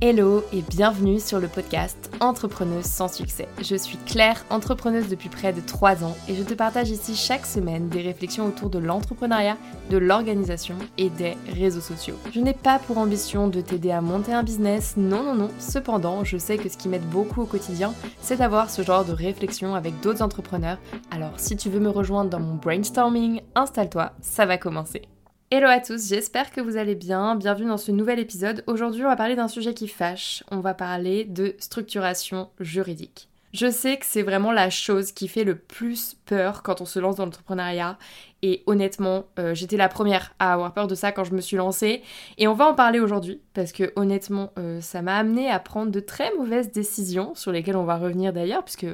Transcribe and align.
Hello 0.00 0.44
et 0.52 0.62
bienvenue 0.62 1.18
sur 1.18 1.40
le 1.40 1.48
podcast 1.48 2.12
Entrepreneuse 2.20 2.84
sans 2.84 3.08
succès. 3.08 3.48
Je 3.60 3.74
suis 3.74 3.96
Claire, 4.06 4.44
entrepreneuse 4.48 5.08
depuis 5.08 5.28
près 5.28 5.52
de 5.52 5.60
3 5.60 6.04
ans 6.04 6.16
et 6.28 6.36
je 6.36 6.44
te 6.44 6.54
partage 6.54 6.90
ici 6.90 7.16
chaque 7.16 7.44
semaine 7.44 7.88
des 7.88 8.02
réflexions 8.02 8.46
autour 8.46 8.70
de 8.70 8.78
l'entrepreneuriat, 8.78 9.56
de 9.90 9.98
l'organisation 9.98 10.76
et 10.98 11.10
des 11.10 11.36
réseaux 11.52 11.80
sociaux. 11.80 12.14
Je 12.32 12.38
n'ai 12.38 12.54
pas 12.54 12.78
pour 12.78 12.98
ambition 12.98 13.48
de 13.48 13.60
t'aider 13.60 13.90
à 13.90 14.00
monter 14.00 14.32
un 14.32 14.44
business, 14.44 14.94
non 14.96 15.24
non 15.24 15.34
non, 15.34 15.50
cependant 15.58 16.22
je 16.22 16.38
sais 16.38 16.58
que 16.58 16.68
ce 16.68 16.76
qui 16.76 16.88
m'aide 16.88 17.08
beaucoup 17.10 17.42
au 17.42 17.46
quotidien, 17.46 17.92
c'est 18.20 18.36
d'avoir 18.36 18.70
ce 18.70 18.82
genre 18.82 19.04
de 19.04 19.12
réflexion 19.12 19.74
avec 19.74 19.98
d'autres 19.98 20.22
entrepreneurs. 20.22 20.78
Alors 21.10 21.32
si 21.38 21.56
tu 21.56 21.70
veux 21.70 21.80
me 21.80 21.90
rejoindre 21.90 22.30
dans 22.30 22.38
mon 22.38 22.54
brainstorming, 22.54 23.40
installe-toi, 23.56 24.12
ça 24.20 24.46
va 24.46 24.58
commencer. 24.58 25.02
Hello 25.50 25.66
à 25.66 25.80
tous, 25.80 26.10
j'espère 26.10 26.50
que 26.50 26.60
vous 26.60 26.76
allez 26.76 26.94
bien. 26.94 27.34
Bienvenue 27.34 27.68
dans 27.68 27.78
ce 27.78 27.90
nouvel 27.90 28.18
épisode. 28.18 28.62
Aujourd'hui, 28.66 29.02
on 29.02 29.08
va 29.08 29.16
parler 29.16 29.34
d'un 29.34 29.48
sujet 29.48 29.72
qui 29.72 29.88
fâche. 29.88 30.44
On 30.50 30.60
va 30.60 30.74
parler 30.74 31.24
de 31.24 31.54
structuration 31.58 32.50
juridique. 32.60 33.30
Je 33.54 33.70
sais 33.70 33.96
que 33.96 34.04
c'est 34.04 34.20
vraiment 34.20 34.52
la 34.52 34.68
chose 34.68 35.10
qui 35.10 35.26
fait 35.26 35.44
le 35.44 35.56
plus 35.56 36.18
peur 36.26 36.62
quand 36.62 36.82
on 36.82 36.84
se 36.84 36.98
lance 36.98 37.16
dans 37.16 37.24
l'entrepreneuriat. 37.24 37.96
Et 38.42 38.62
honnêtement, 38.66 39.24
euh, 39.38 39.54
j'étais 39.54 39.78
la 39.78 39.88
première 39.88 40.34
à 40.38 40.52
avoir 40.52 40.74
peur 40.74 40.86
de 40.86 40.94
ça 40.94 41.12
quand 41.12 41.24
je 41.24 41.32
me 41.32 41.40
suis 41.40 41.56
lancée. 41.56 42.02
Et 42.36 42.46
on 42.46 42.52
va 42.52 42.66
en 42.66 42.74
parler 42.74 43.00
aujourd'hui 43.00 43.40
parce 43.54 43.72
que 43.72 43.90
honnêtement, 43.96 44.52
euh, 44.58 44.82
ça 44.82 45.00
m'a 45.00 45.16
amené 45.16 45.50
à 45.50 45.58
prendre 45.60 45.90
de 45.90 46.00
très 46.00 46.30
mauvaises 46.34 46.72
décisions 46.72 47.34
sur 47.34 47.52
lesquelles 47.52 47.76
on 47.78 47.84
va 47.84 47.96
revenir 47.96 48.34
d'ailleurs, 48.34 48.64
puisque 48.64 48.86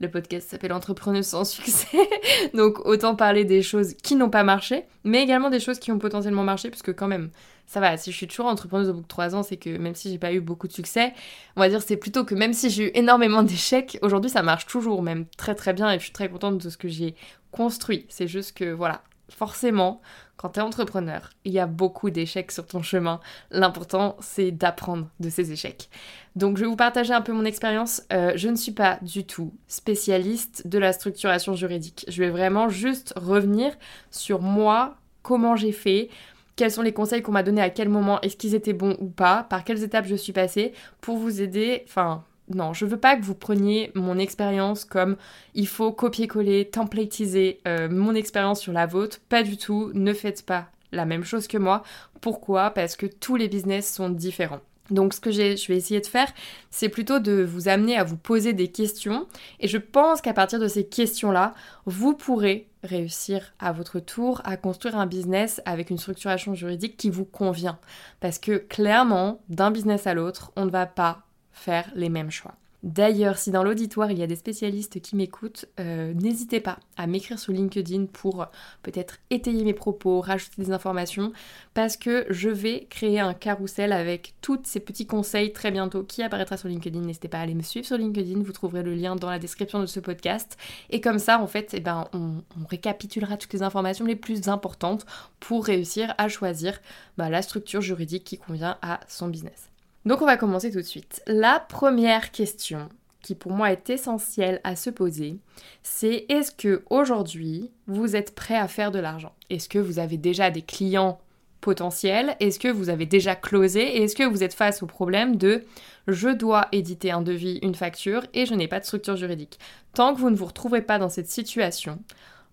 le 0.00 0.10
podcast 0.10 0.48
s'appelle 0.48 0.72
Entrepreneuse 0.72 1.26
sans 1.26 1.44
succès. 1.44 1.98
Donc 2.54 2.84
autant 2.84 3.14
parler 3.14 3.44
des 3.44 3.62
choses 3.62 3.94
qui 3.94 4.16
n'ont 4.16 4.30
pas 4.30 4.42
marché, 4.42 4.84
mais 5.04 5.22
également 5.22 5.50
des 5.50 5.60
choses 5.60 5.78
qui 5.78 5.92
ont 5.92 5.98
potentiellement 5.98 6.44
marché, 6.44 6.70
puisque 6.70 6.94
quand 6.94 7.08
même, 7.08 7.30
ça 7.66 7.80
va, 7.80 7.96
si 7.96 8.12
je 8.12 8.16
suis 8.16 8.28
toujours 8.28 8.46
entrepreneuse 8.46 8.88
au 8.88 8.94
bout 8.94 9.02
de 9.02 9.06
3 9.06 9.34
ans, 9.34 9.42
c'est 9.42 9.56
que 9.56 9.76
même 9.76 9.94
si 9.94 10.10
j'ai 10.10 10.18
pas 10.18 10.32
eu 10.32 10.40
beaucoup 10.40 10.68
de 10.68 10.72
succès, 10.72 11.12
on 11.56 11.60
va 11.60 11.68
dire 11.68 11.82
c'est 11.82 11.96
plutôt 11.96 12.24
que 12.24 12.34
même 12.34 12.52
si 12.52 12.70
j'ai 12.70 12.88
eu 12.88 12.90
énormément 12.94 13.42
d'échecs, 13.42 13.98
aujourd'hui 14.02 14.30
ça 14.30 14.42
marche 14.42 14.66
toujours, 14.66 15.02
même 15.02 15.26
très 15.36 15.54
très 15.54 15.72
bien, 15.72 15.90
et 15.90 15.98
je 15.98 16.04
suis 16.04 16.12
très 16.12 16.28
contente 16.28 16.58
de 16.58 16.70
ce 16.70 16.76
que 16.76 16.88
j'ai 16.88 17.14
construit. 17.50 18.06
C'est 18.08 18.28
juste 18.28 18.56
que 18.56 18.72
voilà, 18.72 19.02
forcément, 19.28 20.00
quand 20.36 20.50
tu 20.50 20.60
es 20.60 20.62
entrepreneur, 20.62 21.30
il 21.44 21.52
y 21.52 21.58
a 21.58 21.66
beaucoup 21.66 22.10
d'échecs 22.10 22.52
sur 22.52 22.66
ton 22.66 22.82
chemin. 22.82 23.20
L'important, 23.50 24.16
c'est 24.20 24.50
d'apprendre 24.50 25.08
de 25.20 25.30
ces 25.30 25.52
échecs. 25.52 25.88
Donc, 26.34 26.56
je 26.58 26.64
vais 26.64 26.68
vous 26.68 26.76
partager 26.76 27.14
un 27.14 27.22
peu 27.22 27.32
mon 27.32 27.44
expérience. 27.44 28.02
Euh, 28.12 28.32
je 28.36 28.48
ne 28.48 28.56
suis 28.56 28.72
pas 28.72 28.98
du 29.02 29.24
tout 29.24 29.54
spécialiste 29.66 30.66
de 30.66 30.78
la 30.78 30.92
structuration 30.92 31.54
juridique. 31.54 32.04
Je 32.08 32.22
vais 32.22 32.30
vraiment 32.30 32.68
juste 32.68 33.14
revenir 33.16 33.72
sur 34.10 34.42
moi, 34.42 34.96
comment 35.22 35.56
j'ai 35.56 35.72
fait, 35.72 36.10
quels 36.56 36.70
sont 36.70 36.82
les 36.82 36.92
conseils 36.92 37.22
qu'on 37.22 37.32
m'a 37.32 37.42
donnés 37.42 37.62
à 37.62 37.70
quel 37.70 37.88
moment, 37.88 38.20
est-ce 38.22 38.36
qu'ils 38.36 38.54
étaient 38.54 38.72
bons 38.72 38.96
ou 39.00 39.08
pas, 39.08 39.44
par 39.44 39.64
quelles 39.64 39.82
étapes 39.82 40.06
je 40.06 40.16
suis 40.16 40.32
passée, 40.32 40.72
pour 41.00 41.16
vous 41.16 41.40
aider, 41.42 41.84
enfin, 41.86 42.24
non, 42.54 42.72
je 42.72 42.84
veux 42.84 42.98
pas 42.98 43.16
que 43.16 43.24
vous 43.24 43.34
preniez 43.34 43.90
mon 43.94 44.18
expérience 44.18 44.84
comme 44.84 45.16
il 45.54 45.66
faut 45.66 45.90
copier-coller, 45.92 46.66
templatiser 46.66 47.60
euh, 47.66 47.88
mon 47.90 48.14
expérience 48.14 48.60
sur 48.60 48.72
la 48.72 48.86
vôtre. 48.86 49.18
Pas 49.28 49.42
du 49.42 49.56
tout, 49.56 49.90
ne 49.94 50.12
faites 50.12 50.46
pas 50.46 50.68
la 50.92 51.06
même 51.06 51.24
chose 51.24 51.48
que 51.48 51.58
moi. 51.58 51.82
Pourquoi? 52.20 52.70
Parce 52.70 52.96
que 52.96 53.06
tous 53.06 53.36
les 53.36 53.48
business 53.48 53.92
sont 53.92 54.10
différents. 54.10 54.60
Donc 54.90 55.14
ce 55.14 55.20
que 55.20 55.32
je 55.32 55.66
vais 55.66 55.76
essayer 55.76 56.00
de 56.00 56.06
faire, 56.06 56.32
c'est 56.70 56.88
plutôt 56.88 57.18
de 57.18 57.42
vous 57.42 57.66
amener 57.66 57.96
à 57.96 58.04
vous 58.04 58.16
poser 58.16 58.52
des 58.52 58.68
questions. 58.68 59.26
Et 59.58 59.66
je 59.66 59.78
pense 59.78 60.20
qu'à 60.20 60.32
partir 60.32 60.60
de 60.60 60.68
ces 60.68 60.86
questions-là, 60.86 61.54
vous 61.86 62.14
pourrez 62.14 62.68
réussir 62.84 63.52
à 63.58 63.72
votre 63.72 63.98
tour 63.98 64.40
à 64.44 64.56
construire 64.56 64.96
un 64.96 65.06
business 65.06 65.60
avec 65.64 65.90
une 65.90 65.98
structuration 65.98 66.54
juridique 66.54 66.96
qui 66.96 67.10
vous 67.10 67.24
convient. 67.24 67.80
Parce 68.20 68.38
que 68.38 68.58
clairement, 68.58 69.40
d'un 69.48 69.72
business 69.72 70.06
à 70.06 70.14
l'autre, 70.14 70.52
on 70.54 70.66
ne 70.66 70.70
va 70.70 70.86
pas 70.86 71.25
faire 71.56 71.90
les 71.94 72.08
mêmes 72.08 72.30
choix. 72.30 72.54
D'ailleurs, 72.82 73.38
si 73.38 73.50
dans 73.50 73.64
l'auditoire 73.64 74.12
il 74.12 74.18
y 74.18 74.22
a 74.22 74.28
des 74.28 74.36
spécialistes 74.36 75.00
qui 75.00 75.16
m'écoutent, 75.16 75.64
euh, 75.80 76.14
n'hésitez 76.14 76.60
pas 76.60 76.78
à 76.96 77.08
m'écrire 77.08 77.38
sur 77.38 77.52
LinkedIn 77.52 78.06
pour 78.06 78.46
peut-être 78.84 79.18
étayer 79.30 79.64
mes 79.64 79.72
propos, 79.72 80.20
rajouter 80.20 80.62
des 80.62 80.70
informations, 80.70 81.32
parce 81.74 81.96
que 81.96 82.26
je 82.30 82.48
vais 82.48 82.86
créer 82.88 83.18
un 83.18 83.34
carrousel 83.34 83.92
avec 83.92 84.34
tous 84.40 84.60
ces 84.62 84.78
petits 84.78 85.06
conseils 85.06 85.52
très 85.52 85.72
bientôt 85.72 86.04
qui 86.04 86.22
apparaîtra 86.22 86.56
sur 86.56 86.68
LinkedIn. 86.68 87.00
N'hésitez 87.00 87.26
pas 87.26 87.38
à 87.38 87.40
aller 87.40 87.54
me 87.54 87.62
suivre 87.62 87.86
sur 87.86 87.96
LinkedIn, 87.96 88.40
vous 88.40 88.52
trouverez 88.52 88.84
le 88.84 88.94
lien 88.94 89.16
dans 89.16 89.30
la 89.30 89.40
description 89.40 89.80
de 89.80 89.86
ce 89.86 89.98
podcast. 89.98 90.56
Et 90.90 91.00
comme 91.00 91.18
ça, 91.18 91.40
en 91.40 91.48
fait, 91.48 91.70
eh 91.72 91.80
ben, 91.80 92.06
on, 92.12 92.42
récapitulera 92.70 93.36
toutes 93.36 93.52
les 93.52 93.62
informations 93.62 94.04
les 94.04 94.16
plus 94.16 94.48
importantes 94.48 95.06
pour 95.40 95.64
réussir 95.64 96.14
à 96.18 96.28
choisir 96.28 96.78
bah, 97.16 97.30
la 97.30 97.42
structure 97.42 97.80
juridique 97.80 98.22
qui 98.22 98.38
convient 98.38 98.78
à 98.80 99.00
son 99.08 99.26
business. 99.26 99.70
Donc 100.06 100.22
on 100.22 100.26
va 100.26 100.36
commencer 100.36 100.70
tout 100.70 100.78
de 100.78 100.82
suite. 100.82 101.20
La 101.26 101.58
première 101.58 102.30
question 102.30 102.88
qui 103.22 103.34
pour 103.34 103.50
moi 103.50 103.72
est 103.72 103.90
essentielle 103.90 104.60
à 104.62 104.76
se 104.76 104.88
poser, 104.88 105.38
c'est 105.82 106.26
est-ce 106.28 106.52
que 106.52 106.84
aujourd'hui 106.90 107.72
vous 107.88 108.14
êtes 108.14 108.36
prêt 108.36 108.56
à 108.56 108.68
faire 108.68 108.92
de 108.92 109.00
l'argent? 109.00 109.32
Est-ce 109.50 109.68
que 109.68 109.80
vous 109.80 109.98
avez 109.98 110.16
déjà 110.16 110.52
des 110.52 110.62
clients 110.62 111.18
potentiels? 111.60 112.36
Est-ce 112.38 112.60
que 112.60 112.68
vous 112.68 112.88
avez 112.88 113.04
déjà 113.04 113.34
closé? 113.34 114.00
Est-ce 114.00 114.14
que 114.14 114.22
vous 114.22 114.44
êtes 114.44 114.54
face 114.54 114.80
au 114.80 114.86
problème 114.86 115.34
de 115.34 115.64
je 116.06 116.28
dois 116.28 116.68
éditer 116.70 117.10
un 117.10 117.20
devis, 117.20 117.58
une 117.62 117.74
facture 117.74 118.22
et 118.32 118.46
je 118.46 118.54
n'ai 118.54 118.68
pas 118.68 118.78
de 118.78 118.84
structure 118.84 119.16
juridique 119.16 119.58
Tant 119.92 120.14
que 120.14 120.20
vous 120.20 120.30
ne 120.30 120.36
vous 120.36 120.46
retrouvez 120.46 120.82
pas 120.82 121.00
dans 121.00 121.08
cette 121.08 121.28
situation, 121.28 121.98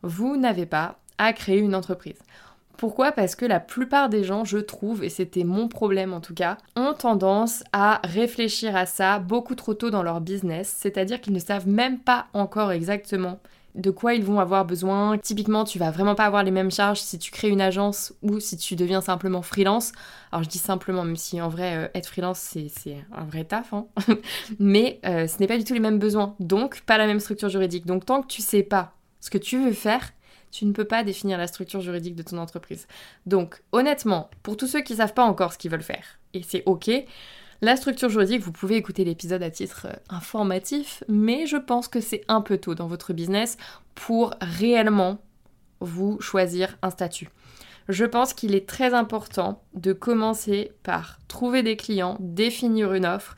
vous 0.02 0.38
n'avez 0.38 0.66
pas 0.66 0.98
à 1.20 1.34
créer 1.34 1.60
une 1.60 1.76
entreprise. 1.76 2.18
Pourquoi? 2.78 3.12
Parce 3.12 3.36
que 3.36 3.46
la 3.46 3.60
plupart 3.60 4.10
des 4.10 4.24
gens, 4.24 4.46
je 4.46 4.58
trouve, 4.58 5.04
et 5.04 5.10
c'était 5.10 5.44
mon 5.44 5.68
problème 5.68 6.14
en 6.14 6.22
tout 6.22 6.34
cas, 6.34 6.58
ont 6.76 6.94
tendance 6.94 7.64
à 7.72 8.02
réfléchir 8.04 8.76
à 8.76 8.86
ça 8.86 9.20
beaucoup 9.20 9.56
trop 9.56 9.74
tôt 9.74 9.90
dans 9.90 10.04
leur 10.04 10.22
business, 10.22 10.76
c'est-à-dire 10.80 11.22
qu'ils 11.22 11.34
ne 11.34 11.40
savent 11.40 11.68
même 11.68 12.00
pas 12.00 12.28
encore 12.34 12.72
exactement 12.72 13.40
de 13.76 13.90
quoi 13.90 14.14
ils 14.14 14.24
vont 14.24 14.40
avoir 14.40 14.66
besoin. 14.66 15.18
Typiquement, 15.18 15.64
tu 15.64 15.80
vas 15.80 15.92
vraiment 15.92 16.16
pas 16.16 16.26
avoir 16.26 16.44
les 16.44 16.52
mêmes 16.52 16.72
charges 16.72 17.00
si 17.00 17.18
tu 17.18 17.32
crées 17.32 17.50
une 17.50 17.62
agence 17.62 18.14
ou 18.22 18.40
si 18.40 18.58
tu 18.58 18.76
deviens 18.76 19.02
simplement 19.02 19.42
freelance. 19.42 19.92
Alors 20.32 20.44
je 20.44 20.50
dis 20.50 20.60
simplement, 20.60 21.04
même 21.04 21.16
si 21.16 21.42
en 21.42 21.50
vrai 21.50 21.76
euh, 21.76 21.88
être 21.96 22.08
freelance 22.08 22.40
c'est 22.40 22.98
un 23.16 23.24
vrai 23.24 23.44
taf, 23.44 23.74
hein. 23.74 23.88
mais 24.60 25.00
euh, 25.06 25.28
ce 25.28 25.40
n'est 25.40 25.48
pas 25.48 25.58
du 25.58 25.64
tout 25.64 25.74
les 25.74 25.80
mêmes 25.80 26.00
besoins, 26.00 26.36
donc 26.40 26.82
pas 26.82 26.98
la 26.98 27.08
même 27.08 27.20
structure 27.20 27.50
juridique. 27.50 27.86
Donc 27.86 28.06
tant 28.06 28.22
que 28.22 28.28
tu 28.28 28.42
sais 28.42 28.64
pas 28.64 28.94
ce 29.20 29.30
que 29.30 29.38
tu 29.38 29.64
veux 29.64 29.72
faire, 29.74 30.12
tu 30.54 30.66
ne 30.66 30.72
peux 30.72 30.86
pas 30.86 31.04
définir 31.04 31.40
la 31.40 31.48
structure 31.48 31.82
juridique 31.82 32.16
de 32.16 32.22
ton 32.22 32.38
entreprise. 32.38 32.88
Donc, 33.26 33.62
honnêtement, 33.72 34.30
pour 34.44 34.56
tous 34.56 34.68
ceux 34.68 34.82
qui 34.82 34.94
ne 34.94 35.00
savent 35.00 35.16
pas 35.16 35.26
encore 35.26 35.52
ce 35.52 35.58
qu'ils 35.58 35.72
veulent 35.72 35.82
faire, 35.82 36.20
et 36.36 36.44
c'est 36.44 36.62
ok, 36.68 36.92
la 37.62 37.76
structure 37.76 38.10
juridique, 38.10 38.42
vous 38.42 38.52
pouvez 38.52 38.76
écouter 38.76 39.04
l'épisode 39.04 39.42
à 39.42 39.50
titre 39.50 39.88
euh, 39.90 39.96
informatif, 40.10 41.04
mais 41.08 41.48
je 41.48 41.58
pense 41.58 41.88
que 41.88 42.02
c'est 42.02 42.24
un 42.28 42.42
peu 42.42 42.58
tôt 42.58 42.76
dans 42.76 42.88
votre 42.88 43.14
business 43.14 43.58
pour 43.96 44.34
réellement 44.42 45.18
vous 45.80 46.20
choisir 46.22 46.78
un 46.84 46.92
statut. 46.92 47.30
Je 47.90 48.06
pense 48.06 48.34
qu'il 48.34 48.54
est 48.54 48.68
très 48.68 48.94
important 48.94 49.64
de 49.74 49.92
commencer 49.92 50.72
par 50.84 51.20
trouver 51.28 51.64
des 51.64 51.78
clients, 51.78 52.18
définir 52.20 52.94
une 52.94 53.06
offre 53.06 53.36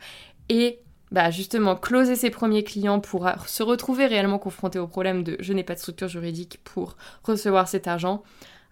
et 0.50 0.80
bah 1.12 1.30
justement 1.32 1.76
closer 1.76 2.16
ses 2.16 2.30
premiers 2.30 2.64
clients 2.64 3.00
pour 3.00 3.30
se 3.48 3.64
retrouver 3.64 4.08
réellement 4.08 4.40
confronté 4.40 4.80
au 4.80 4.88
problème 4.88 5.24
de 5.24 5.38
je 5.40 5.54
n'ai 5.54 5.64
pas 5.64 5.76
de 5.76 5.80
structure 5.80 6.08
juridique 6.08 6.60
pour 6.64 6.98
recevoir 7.24 7.68
cet 7.68 7.88
argent 7.88 8.24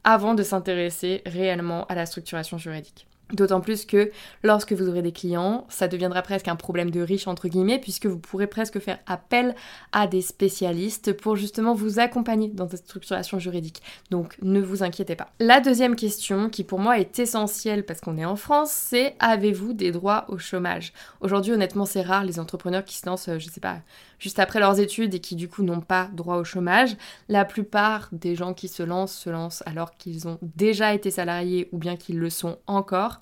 avant 0.04 0.34
de 0.34 0.44
s'intéresser 0.44 1.22
réellement 1.26 1.86
à 1.88 1.96
la 1.96 2.06
structuration 2.06 2.58
juridique. 2.58 3.08
D'autant 3.34 3.62
plus 3.62 3.86
que 3.86 4.12
lorsque 4.44 4.74
vous 4.74 4.88
aurez 4.88 5.02
des 5.02 5.12
clients, 5.12 5.66
ça 5.68 5.88
deviendra 5.88 6.22
presque 6.22 6.48
un 6.48 6.56
problème 6.56 6.92
de 6.92 7.02
riche 7.02 7.28
entre 7.28 7.48
guillemets, 7.48 7.80
puisque 7.80 8.06
vous 8.06 8.20
pourrez 8.20 8.46
presque 8.46 8.80
faire 8.80 9.00
appel 9.08 9.56
à 9.92 10.06
des 10.06 10.22
spécialistes 10.22 11.14
pour 11.14 11.36
justement 11.36 11.74
vous 11.74 12.00
accompagner 12.00 12.50
dans 12.50 12.70
cette 12.70 12.86
structuration 12.86 13.40
juridique. 13.40 13.82
Donc 14.12 14.38
ne 14.44 14.62
vous 14.62 14.84
inquiétez 14.84 15.16
pas. 15.16 15.32
La 15.40 15.62
deuxième 15.62 15.96
question, 15.96 16.50
qui 16.50 16.64
pour 16.64 16.80
moi 16.80 17.00
est 17.00 17.18
essentielle 17.18 17.86
parce 17.86 18.02
qu'on 18.02 18.18
est 18.20 18.26
en 18.26 18.36
France, 18.36 18.72
c'est 18.72 19.16
avez-vous 19.20 19.74
des 19.74 19.92
droits 19.92 20.26
au 20.30 20.38
chômage? 20.38 20.94
Aujourd'hui, 21.20 21.54
honnêtement, 21.54 21.86
c'est 21.86 22.02
rare 22.02 22.24
les 22.26 22.40
entrepreneurs 22.40 22.86
qui 22.86 22.98
se 22.98 23.06
lancent, 23.08 23.30
euh, 23.30 23.40
je 23.40 23.50
sais 23.50 23.62
pas, 23.62 23.78
juste 24.20 24.40
après 24.40 24.60
leurs 24.60 24.80
études 24.80 25.16
et 25.16 25.20
qui 25.20 25.36
du 25.36 25.50
coup 25.50 25.64
n'ont 25.64 25.82
pas 25.82 26.10
droit 26.14 26.38
au 26.38 26.44
chômage. 26.44 26.96
La 27.30 27.46
plupart 27.46 28.10
des 28.12 28.36
gens 28.36 28.54
qui 28.54 28.68
se 28.68 28.84
lancent 28.84 29.16
se 29.16 29.30
lancent 29.30 29.64
alors 29.66 29.96
qu'ils 29.96 30.28
ont 30.28 30.38
déjà 30.42 30.94
été 30.94 31.10
salariés 31.12 31.68
ou 31.72 31.78
bien 31.78 31.96
qu'ils 31.96 32.20
le 32.20 32.30
sont 32.30 32.58
encore. 32.68 33.20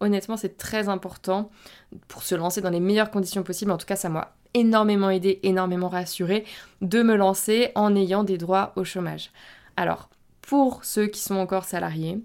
Honnêtement, 0.00 0.36
c'est 0.36 0.56
très 0.56 0.88
important 0.88 1.50
pour 2.08 2.22
se 2.22 2.34
lancer 2.34 2.60
dans 2.60 2.70
les 2.70 2.80
meilleures 2.80 3.10
conditions 3.10 3.42
possibles. 3.42 3.70
En 3.70 3.78
tout 3.78 3.86
cas, 3.86 3.96
ça 3.96 4.08
m'a 4.08 4.34
énormément 4.54 5.10
aidé, 5.10 5.40
énormément 5.42 5.88
rassuré 5.88 6.44
de 6.80 7.02
me 7.02 7.16
lancer 7.16 7.70
en 7.74 7.94
ayant 7.96 8.24
des 8.24 8.38
droits 8.38 8.72
au 8.76 8.84
chômage. 8.84 9.30
Alors, 9.76 10.08
pour 10.42 10.84
ceux 10.84 11.06
qui 11.06 11.20
sont 11.20 11.36
encore 11.36 11.64
salariés, 11.64 12.20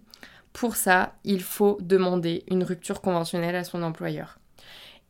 pour 0.54 0.76
ça, 0.76 1.14
il 1.24 1.42
faut 1.42 1.78
demander 1.82 2.44
une 2.50 2.64
rupture 2.64 3.02
conventionnelle 3.02 3.56
à 3.56 3.64
son 3.64 3.82
employeur. 3.84 4.40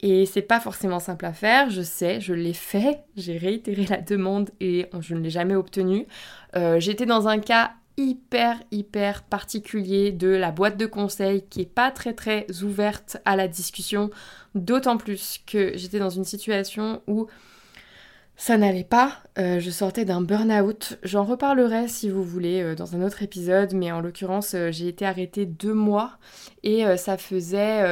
Et 0.01 0.25
c'est 0.25 0.41
pas 0.41 0.61
forcément 0.61 0.99
simple 0.99 1.25
à 1.25 1.33
faire, 1.33 1.69
je 1.69 1.81
sais, 1.81 2.21
je 2.21 2.33
l'ai 2.33 2.53
fait, 2.53 3.03
j'ai 3.17 3.37
réitéré 3.37 3.85
la 3.85 3.97
demande 3.97 4.49
et 4.61 4.87
je 4.99 5.13
ne 5.13 5.19
l'ai 5.19 5.29
jamais 5.29 5.55
obtenue. 5.55 6.07
Euh, 6.55 6.79
j'étais 6.79 7.05
dans 7.05 7.27
un 7.27 7.39
cas 7.39 7.71
hyper 7.99 8.57
hyper 8.71 9.23
particulier 9.23 10.11
de 10.11 10.29
la 10.29 10.51
boîte 10.51 10.77
de 10.77 10.85
conseil 10.85 11.43
qui 11.49 11.61
est 11.61 11.73
pas 11.73 11.91
très 11.91 12.13
très 12.13 12.47
ouverte 12.63 13.17
à 13.25 13.35
la 13.35 13.47
discussion, 13.47 14.09
d'autant 14.55 14.97
plus 14.97 15.39
que 15.45 15.73
j'étais 15.75 15.99
dans 15.99 16.09
une 16.09 16.23
situation 16.23 17.01
où 17.07 17.27
ça 18.37 18.57
n'allait 18.57 18.85
pas, 18.85 19.17
euh, 19.37 19.59
je 19.59 19.69
sortais 19.69 20.05
d'un 20.05 20.21
burn-out. 20.21 20.97
J'en 21.03 21.25
reparlerai 21.25 21.89
si 21.89 22.09
vous 22.09 22.23
voulez 22.23 22.61
euh, 22.61 22.73
dans 22.73 22.95
un 22.95 23.01
autre 23.01 23.21
épisode, 23.21 23.73
mais 23.73 23.91
en 23.91 23.99
l'occurrence 23.99 24.53
euh, 24.55 24.71
j'ai 24.71 24.87
été 24.87 25.05
arrêtée 25.05 25.45
deux 25.45 25.73
mois 25.73 26.17
et 26.63 26.85
ça 26.97 27.17
faisait... 27.17 27.83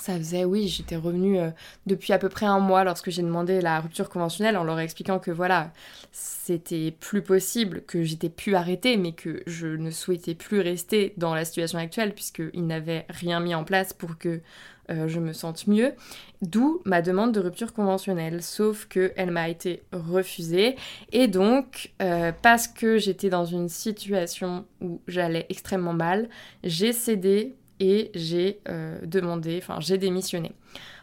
ça 0.00 0.16
faisait, 0.16 0.44
oui, 0.44 0.68
j'étais 0.68 0.96
revenue 0.96 1.38
depuis 1.86 2.12
à 2.12 2.18
peu 2.18 2.28
près 2.28 2.46
un 2.46 2.58
mois 2.58 2.84
lorsque 2.84 3.10
j'ai 3.10 3.22
demandé 3.22 3.60
la 3.60 3.80
rupture 3.80 4.08
conventionnelle 4.08 4.56
en 4.56 4.64
leur 4.64 4.78
expliquant 4.80 5.18
que 5.18 5.30
voilà, 5.30 5.72
c'était 6.12 6.90
plus 6.90 7.22
possible, 7.22 7.82
que 7.86 8.02
j'étais 8.02 8.28
plus 8.28 8.54
arrêtée, 8.54 8.96
mais 8.96 9.12
que 9.12 9.42
je 9.46 9.66
ne 9.66 9.90
souhaitais 9.90 10.34
plus 10.34 10.60
rester 10.60 11.14
dans 11.16 11.34
la 11.34 11.44
situation 11.44 11.78
actuelle 11.78 12.14
puisqu'ils 12.14 12.66
n'avaient 12.66 13.06
rien 13.08 13.40
mis 13.40 13.54
en 13.54 13.64
place 13.64 13.92
pour 13.92 14.18
que 14.18 14.40
euh, 14.90 15.06
je 15.06 15.20
me 15.20 15.32
sente 15.32 15.66
mieux. 15.66 15.92
D'où 16.40 16.80
ma 16.84 17.02
demande 17.02 17.32
de 17.32 17.40
rupture 17.40 17.74
conventionnelle, 17.74 18.42
sauf 18.42 18.86
qu'elle 18.86 19.30
m'a 19.30 19.48
été 19.48 19.82
refusée. 19.92 20.76
Et 21.12 21.28
donc, 21.28 21.92
euh, 22.00 22.32
parce 22.42 22.68
que 22.68 22.96
j'étais 22.96 23.28
dans 23.28 23.44
une 23.44 23.68
situation 23.68 24.64
où 24.80 25.00
j'allais 25.06 25.46
extrêmement 25.50 25.92
mal, 25.92 26.28
j'ai 26.64 26.92
cédé 26.92 27.54
et 27.80 28.10
j'ai 28.14 28.60
euh, 28.68 28.98
demandé, 29.04 29.58
enfin 29.62 29.80
j'ai 29.80 29.98
démissionné. 29.98 30.52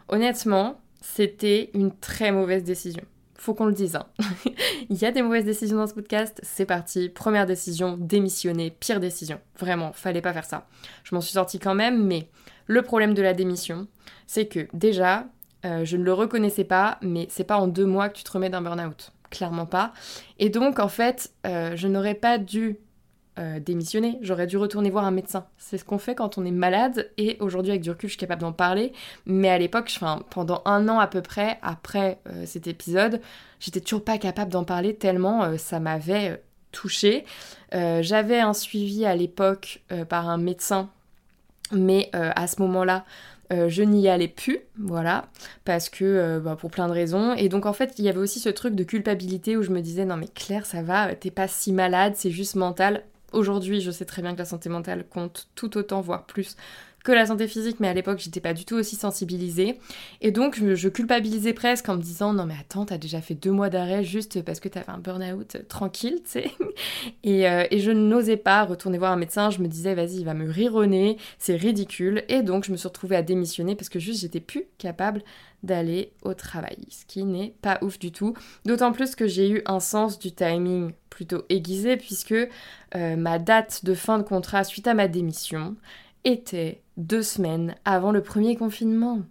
Honnêtement, 0.08 0.80
c'était 1.02 1.70
une 1.74 1.96
très 1.96 2.32
mauvaise 2.32 2.64
décision. 2.64 3.04
Faut 3.38 3.54
qu'on 3.54 3.66
le 3.66 3.74
dise. 3.74 3.96
Hein. 3.96 4.08
Il 4.90 4.98
y 4.98 5.06
a 5.06 5.12
des 5.12 5.22
mauvaises 5.22 5.46
décisions 5.46 5.78
dans 5.78 5.88
ce 5.88 5.94
podcast, 5.94 6.40
c'est 6.44 6.66
parti. 6.66 7.10
Première 7.10 7.46
décision, 7.46 7.98
démissionner, 7.98 8.72
pire 8.72 9.00
décision. 9.00 9.40
Vraiment, 9.60 9.94
fallait 9.94 10.22
pas 10.22 10.34
faire 10.34 10.46
ça. 10.46 10.68
Je 11.04 11.14
m'en 11.14 11.22
suis 11.22 11.34
sortie 11.34 11.60
quand 11.60 11.76
même, 11.76 12.06
mais 12.06 12.28
le 12.66 12.82
problème 12.82 13.14
de 13.14 13.22
la 13.22 13.34
démission, 13.34 13.88
c'est 14.26 14.48
que 14.48 14.68
déjà, 14.74 15.28
euh, 15.66 15.86
je 15.86 15.98
ne 15.98 16.04
le 16.04 16.14
reconnaissais 16.14 16.64
pas, 16.64 16.98
mais 17.02 17.28
c'est 17.30 17.44
pas 17.44 17.58
en 17.58 17.68
deux 17.68 17.86
mois 17.86 18.10
que 18.10 18.18
tu 18.18 18.24
te 18.24 18.32
remets 18.32 18.50
d'un 18.50 18.62
burn-out. 18.62 19.12
Clairement 19.30 19.66
pas. 19.66 19.94
Et 20.40 20.50
donc, 20.50 20.80
en 20.80 20.88
fait, 20.88 21.32
euh, 21.46 21.76
je 21.76 21.88
n'aurais 21.88 22.16
pas 22.16 22.38
dû 22.38 22.78
euh, 23.40 23.60
démissionner, 23.60 24.18
j'aurais 24.22 24.48
dû 24.48 24.58
retourner 24.58 24.90
voir 24.90 25.06
un 25.06 25.12
médecin. 25.12 25.46
C'est 25.58 25.78
ce 25.78 25.86
qu'on 25.86 25.98
fait 25.98 26.16
quand 26.16 26.38
on 26.38 26.46
est 26.46 26.52
malade, 26.52 27.12
et 27.18 27.38
aujourd'hui, 27.40 27.72
avec 27.72 27.82
du 27.82 27.90
recul, 27.90 28.10
je 28.10 28.14
suis 28.14 28.20
capable 28.20 28.42
d'en 28.42 28.54
parler. 28.54 28.94
Mais 29.26 29.50
à 29.50 29.58
l'époque, 29.58 29.92
pendant 30.30 30.62
un 30.66 30.88
an 30.90 31.00
à 31.00 31.08
peu 31.08 31.22
près, 31.22 31.60
après 31.62 32.20
cet 32.46 32.68
épisode, 32.68 33.22
j'étais 33.60 33.82
toujours 33.82 34.04
pas 34.04 34.18
capable 34.18 34.52
d'en 34.52 34.64
parler 34.64 34.96
tellement 34.96 35.58
ça 35.58 35.80
m'avait 35.80 36.42
touchée. 36.72 37.26
J'avais 37.72 38.40
un 38.40 38.54
suivi 38.54 39.06
à 39.06 39.16
l'époque 39.16 39.84
par 40.10 40.30
un 40.30 40.38
médecin 40.38 40.90
mais 41.72 42.10
euh, 42.16 42.32
à 42.36 42.48
ce 42.48 42.62
moment-là, 42.62 43.06
euh, 43.54 43.70
je 43.70 43.84
n'y 43.84 44.08
allais 44.08 44.28
plus, 44.28 44.60
voilà, 44.78 45.28
parce 45.66 45.90
que 45.90 46.04
euh, 46.04 46.40
bah, 46.40 46.56
pour 46.60 46.72
plein 46.72 46.88
de 46.88 46.94
raisons. 46.94 47.34
Et 47.34 47.50
donc 47.50 47.66
en 47.66 47.74
fait, 47.74 47.96
il 47.98 48.06
y 48.06 48.10
avait 48.10 48.20
aussi 48.20 48.40
ce 48.40 48.50
truc 48.50 48.76
de 48.76 48.84
culpabilité 48.84 49.58
où 49.58 49.64
je 49.64 49.72
me 49.72 49.82
disais 49.82 50.06
non 50.06 50.18
mais 50.18 50.28
Claire, 50.28 50.66
ça 50.66 50.82
va, 50.82 51.14
t'es 51.16 51.32
pas 51.32 51.48
si 51.48 51.72
malade, 51.72 52.14
c'est 52.16 52.32
juste 52.32 52.56
mental. 52.56 53.04
Aujourd'hui, 53.36 53.82
je 53.82 53.92
sais 53.92 54.06
très 54.06 54.22
bien 54.22 54.32
que 54.34 54.38
la 54.40 54.46
santé 54.46 54.70
mentale 54.70 55.06
compte 55.10 55.50
tout 55.56 55.78
autant, 55.78 56.00
voire 56.00 56.26
plus, 56.26 56.56
que 57.06 57.12
la 57.12 57.28
santé 57.28 57.48
physique, 57.48 57.80
mais 57.80 57.88
à 57.88 57.94
l'époque, 57.94 58.20
j'étais 58.20 58.42
pas 58.42 58.54
du 58.54 58.66
tout 58.66 58.76
aussi 58.76 58.96
sensibilisée. 58.96 59.80
Et 60.22 60.32
donc, 60.32 60.60
je, 60.62 60.90
culpabilisais 60.90 61.54
presque 61.54 61.88
en 61.88 61.96
me 61.96 62.02
disant 62.02 62.34
Non, 62.34 62.46
mais 62.46 62.56
attends, 62.60 62.86
t'as 62.86 62.98
déjà 62.98 63.22
fait 63.22 63.36
deux 63.36 63.52
mois 63.52 63.70
d'arrêt 63.70 64.04
juste 64.04 64.42
parce 64.42 64.60
que 64.60 64.68
t'avais 64.68 64.90
un 64.90 64.98
burn-out 64.98 65.58
tranquille, 65.70 66.22
tu 66.24 66.32
sais. 66.32 66.52
Et, 67.24 67.48
euh, 67.48 67.66
et, 67.72 67.80
je 67.80 67.92
n'osais 67.92 68.38
pas 68.38 68.64
retourner 68.66 68.98
voir 68.98 69.12
un 69.12 69.16
médecin. 69.16 69.50
Je 69.50 69.60
me 69.60 69.68
disais 69.68 69.94
Vas-y, 69.94 70.18
il 70.18 70.26
va 70.26 70.34
me 70.34 70.50
rironner, 70.50 71.18
c'est 71.38 71.56
ridicule. 71.56 72.24
Et 72.28 72.42
donc, 72.42 72.66
je 72.66 72.72
me 72.72 72.78
suis 72.78 72.88
retrouvée 72.88 73.16
à 73.16 73.22
démissionner 73.22 73.76
parce 73.76 73.90
que 73.90 74.00
juste, 74.00 74.22
j'étais 74.22 74.40
plus 74.40 74.66
capable 74.78 75.22
d'aller 75.64 76.12
au 76.24 76.34
travail, 76.34 76.78
ce 76.90 77.06
qui 77.06 77.24
n'est 77.24 77.54
pas 77.62 77.78
ouf 77.82 78.00
du 78.00 78.12
tout. 78.12 78.34
D'autant 78.66 78.92
plus 78.92 79.16
que 79.16 79.28
j'ai 79.28 79.50
eu 79.50 79.62
un 79.66 79.80
sens 79.80 80.20
du 80.20 80.32
timing 80.32 80.92
plutôt 81.10 81.44
aiguisé 81.50 81.98
puisque 81.98 82.34
euh, 82.34 83.16
ma 83.16 83.40
date 83.40 83.86
de 83.86 83.94
fin 83.94 84.18
de 84.18 84.24
contrat 84.24 84.64
suite 84.64 84.88
à 84.88 84.94
ma 84.94 85.08
démission 85.08 85.76
était 86.26 86.82
deux 86.98 87.24
semaines 87.24 87.76
avant 87.86 88.12
le 88.12 88.22
premier 88.22 88.56
confinement. 88.56 89.22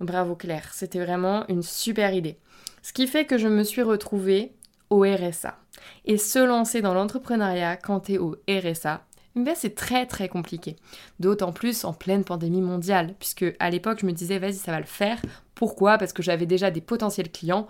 Bravo 0.00 0.34
Claire, 0.34 0.70
c'était 0.72 1.04
vraiment 1.04 1.46
une 1.48 1.62
super 1.62 2.14
idée. 2.14 2.38
Ce 2.82 2.92
qui 2.92 3.06
fait 3.06 3.26
que 3.26 3.38
je 3.38 3.48
me 3.48 3.62
suis 3.62 3.82
retrouvée 3.82 4.54
au 4.88 5.02
RSA. 5.02 5.58
Et 6.06 6.16
se 6.16 6.38
lancer 6.38 6.80
dans 6.80 6.94
l'entrepreneuriat 6.94 7.76
quand 7.76 8.00
t'es 8.00 8.18
au 8.18 8.36
RSA, 8.48 9.04
ben 9.36 9.54
c'est 9.54 9.74
très 9.74 10.06
très 10.06 10.28
compliqué. 10.28 10.76
D'autant 11.20 11.52
plus 11.52 11.84
en 11.84 11.92
pleine 11.92 12.24
pandémie 12.24 12.62
mondiale, 12.62 13.14
puisque 13.18 13.44
à 13.60 13.70
l'époque 13.70 14.00
je 14.00 14.06
me 14.06 14.12
disais 14.12 14.38
vas-y 14.38 14.54
ça 14.54 14.72
va 14.72 14.80
le 14.80 14.86
faire. 14.86 15.20
Pourquoi? 15.54 15.98
Parce 15.98 16.12
que 16.12 16.22
j'avais 16.22 16.46
déjà 16.46 16.70
des 16.70 16.80
potentiels 16.80 17.30
clients 17.30 17.68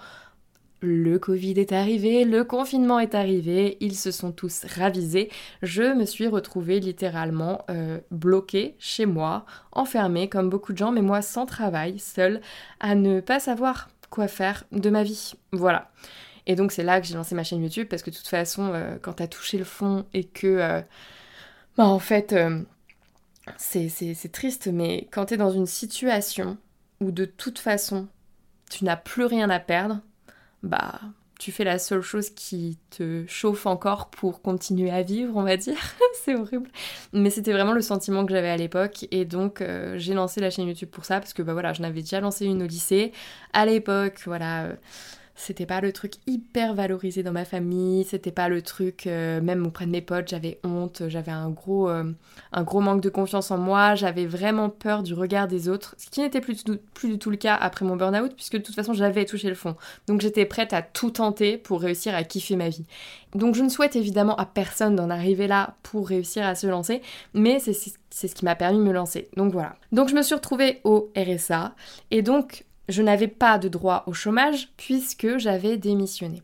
le 0.81 1.19
Covid 1.19 1.53
est 1.53 1.73
arrivé, 1.73 2.25
le 2.25 2.45
confinement 2.45 2.99
est 2.99 3.15
arrivé, 3.15 3.77
ils 3.81 3.97
se 3.97 4.11
sont 4.11 4.33
tous 4.33 4.65
ravisés. 4.77 5.31
Je 5.63 5.83
me 5.95 6.05
suis 6.05 6.27
retrouvée 6.27 6.81
littéralement 6.81 7.65
euh, 7.71 7.99
bloquée 8.11 8.77
chez 8.79 9.07
moi, 9.07 9.45
enfermée 9.73 10.29
comme 10.29 10.49
beaucoup 10.49 10.73
de 10.73 10.79
gens, 10.79 10.93
mais 10.93 11.03
moi 11.03 11.23
sans 11.23 11.47
travail, 11.47 11.99
seule, 11.99 12.41
à 12.81 12.95
ne 12.95 13.21
pas 13.21 13.41
savoir 13.41 13.91
quoi 14.09 14.29
faire 14.29 14.65
de 14.73 14.91
ma 14.91 15.03
vie. 15.03 15.33
Voilà. 15.53 15.91
Et 16.47 16.57
donc 16.57 16.73
c'est 16.73 16.83
là 16.83 17.01
que 17.01 17.07
j'ai 17.07 17.15
lancé 17.15 17.35
ma 17.35 17.45
chaîne 17.45 17.63
YouTube 17.63 17.87
parce 17.89 18.03
que 18.03 18.11
de 18.11 18.17
toute 18.17 18.29
façon, 18.29 18.71
euh, 18.73 18.97
quand 19.01 19.15
t'as 19.15 19.29
touché 19.29 19.59
le 19.59 19.65
fond 19.65 20.07
et 20.15 20.25
que, 20.25 20.47
euh, 20.47 20.81
bah 21.77 21.87
en 21.87 21.99
fait, 21.99 22.35
c'est 23.57 24.33
triste, 24.33 24.69
mais 24.73 25.09
quand 25.11 25.27
t'es 25.27 25.37
dans 25.37 25.51
une 25.51 25.67
situation 25.67 26.57
où 27.01 27.11
de 27.11 27.25
toute 27.25 27.59
façon 27.59 28.09
tu 28.71 28.85
n'as 28.85 28.97
plus 28.97 29.25
rien 29.25 29.51
à 29.51 29.59
perdre, 29.59 30.01
bah 30.63 31.01
tu 31.41 31.53
fais 31.53 31.65
la 31.65 31.79
seule 31.79 32.03
chose 32.03 32.29
qui 32.29 32.79
te 32.91 33.25
chauffe 33.27 33.65
encore 33.65 34.11
pour 34.11 34.43
continuer 34.43 34.91
à 34.91 35.03
vivre, 35.03 35.35
on 35.37 35.43
va 35.43 35.57
dire. 35.57 35.79
c'est 36.23 36.35
horrible. 36.35 36.71
Mais 37.15 37.31
c'était 37.31 37.53
vraiment 37.53 37.73
le 37.73 37.81
sentiment 37.81 38.27
que 38.27 38.33
j'avais 38.33 38.51
à 38.51 38.59
l'époque. 38.59 39.07
Et 39.11 39.25
donc, 39.25 39.63
euh, 39.63 39.95
j'ai 39.97 40.13
lancé 40.13 40.43
la 40.43 40.51
chaîne 40.51 40.69
YouTube 40.69 40.91
pour 40.91 41.07
ça, 41.07 41.19
parce 41.19 41.33
que 41.33 41.41
bah 41.41 41.55
voilà, 41.55 41.73
je 41.73 41.81
n'avais 41.81 42.03
déjà 42.03 42.21
lancé 42.21 42.45
une 42.45 42.63
au 42.63 42.67
lycée. 42.67 43.13
À 43.55 43.65
l'époque, 43.65 44.21
voilà. 44.27 44.65
Euh, 44.65 44.75
c'était 45.41 45.67
pas 45.67 45.81
le 45.81 45.93
truc 45.93 46.15
hyper 46.27 46.75
valorisé 46.75 47.23
dans 47.23 47.33
ma 47.33 47.45
famille, 47.45 48.05
c'était 48.05 48.31
pas 48.31 48.49
le 48.49 48.61
truc, 48.61 49.07
euh, 49.07 49.41
même 49.41 49.67
auprès 49.67 49.87
de 49.87 49.91
mes 49.91 50.03
potes, 50.03 50.29
j'avais 50.29 50.61
honte, 50.65 51.03
j'avais 51.09 51.33
un 51.33 51.49
gros, 51.49 51.89
euh, 51.89 52.13
un 52.53 52.63
gros 52.63 52.81
manque 52.81 53.01
de 53.01 53.09
confiance 53.09 53.51
en 53.51 53.57
moi, 53.57 53.95
j'avais 53.95 54.27
vraiment 54.27 54.69
peur 54.69 55.03
du 55.03 55.15
regard 55.15 55.49
des 55.49 55.69
autres, 55.69 55.95
ce 55.99 56.11
qui 56.11 56.21
n'était 56.21 56.43
plus, 56.43 56.63
plus 56.93 57.09
du 57.09 57.19
tout 57.19 57.31
le 57.31 57.37
cas 57.37 57.55
après 57.55 57.87
mon 57.87 57.97
burn-out, 57.97 58.35
puisque 58.35 58.59
de 58.59 58.63
toute 58.63 58.75
façon 58.75 58.93
j'avais 58.93 59.25
touché 59.25 59.49
le 59.49 59.55
fond. 59.55 59.77
Donc 60.07 60.21
j'étais 60.21 60.45
prête 60.45 60.75
à 60.75 60.83
tout 60.83 61.11
tenter 61.11 61.57
pour 61.57 61.81
réussir 61.81 62.15
à 62.15 62.23
kiffer 62.23 62.57
ma 62.57 62.69
vie. 62.69 62.85
Donc 63.35 63.55
je 63.55 63.63
ne 63.63 63.71
souhaite 63.71 63.97
évidemment 63.97 64.37
à 64.37 64.45
personne 64.45 64.95
d'en 64.95 65.09
arriver 65.09 65.47
là 65.47 65.77
pour 65.83 66.09
réussir 66.09 66.45
à 66.45 66.55
se 66.55 66.67
lancer, 66.67 67.01
mais 67.33 67.61
c'est 67.61 67.73
ce 67.73 68.35
qui 68.35 68.45
m'a 68.45 68.57
permis 68.57 68.79
de 68.79 68.85
me 68.85 68.93
lancer. 68.93 69.29
Donc 69.37 69.53
voilà. 69.53 69.77
Donc 69.93 70.11
je 70.11 70.15
me 70.15 70.23
suis 70.23 70.35
retrouvée 70.35 70.81
au 70.85 71.11
RSA, 71.17 71.75
et 72.11 72.21
donc 72.21 72.65
je 72.91 73.03
n'avais 73.03 73.29
pas 73.29 73.59
de 73.59 73.69
droit 73.69 74.05
au 74.07 74.13
chômage 74.13 74.69
puisque 74.77 75.39
j'avais 75.39 75.77
démissionné. 75.77 76.43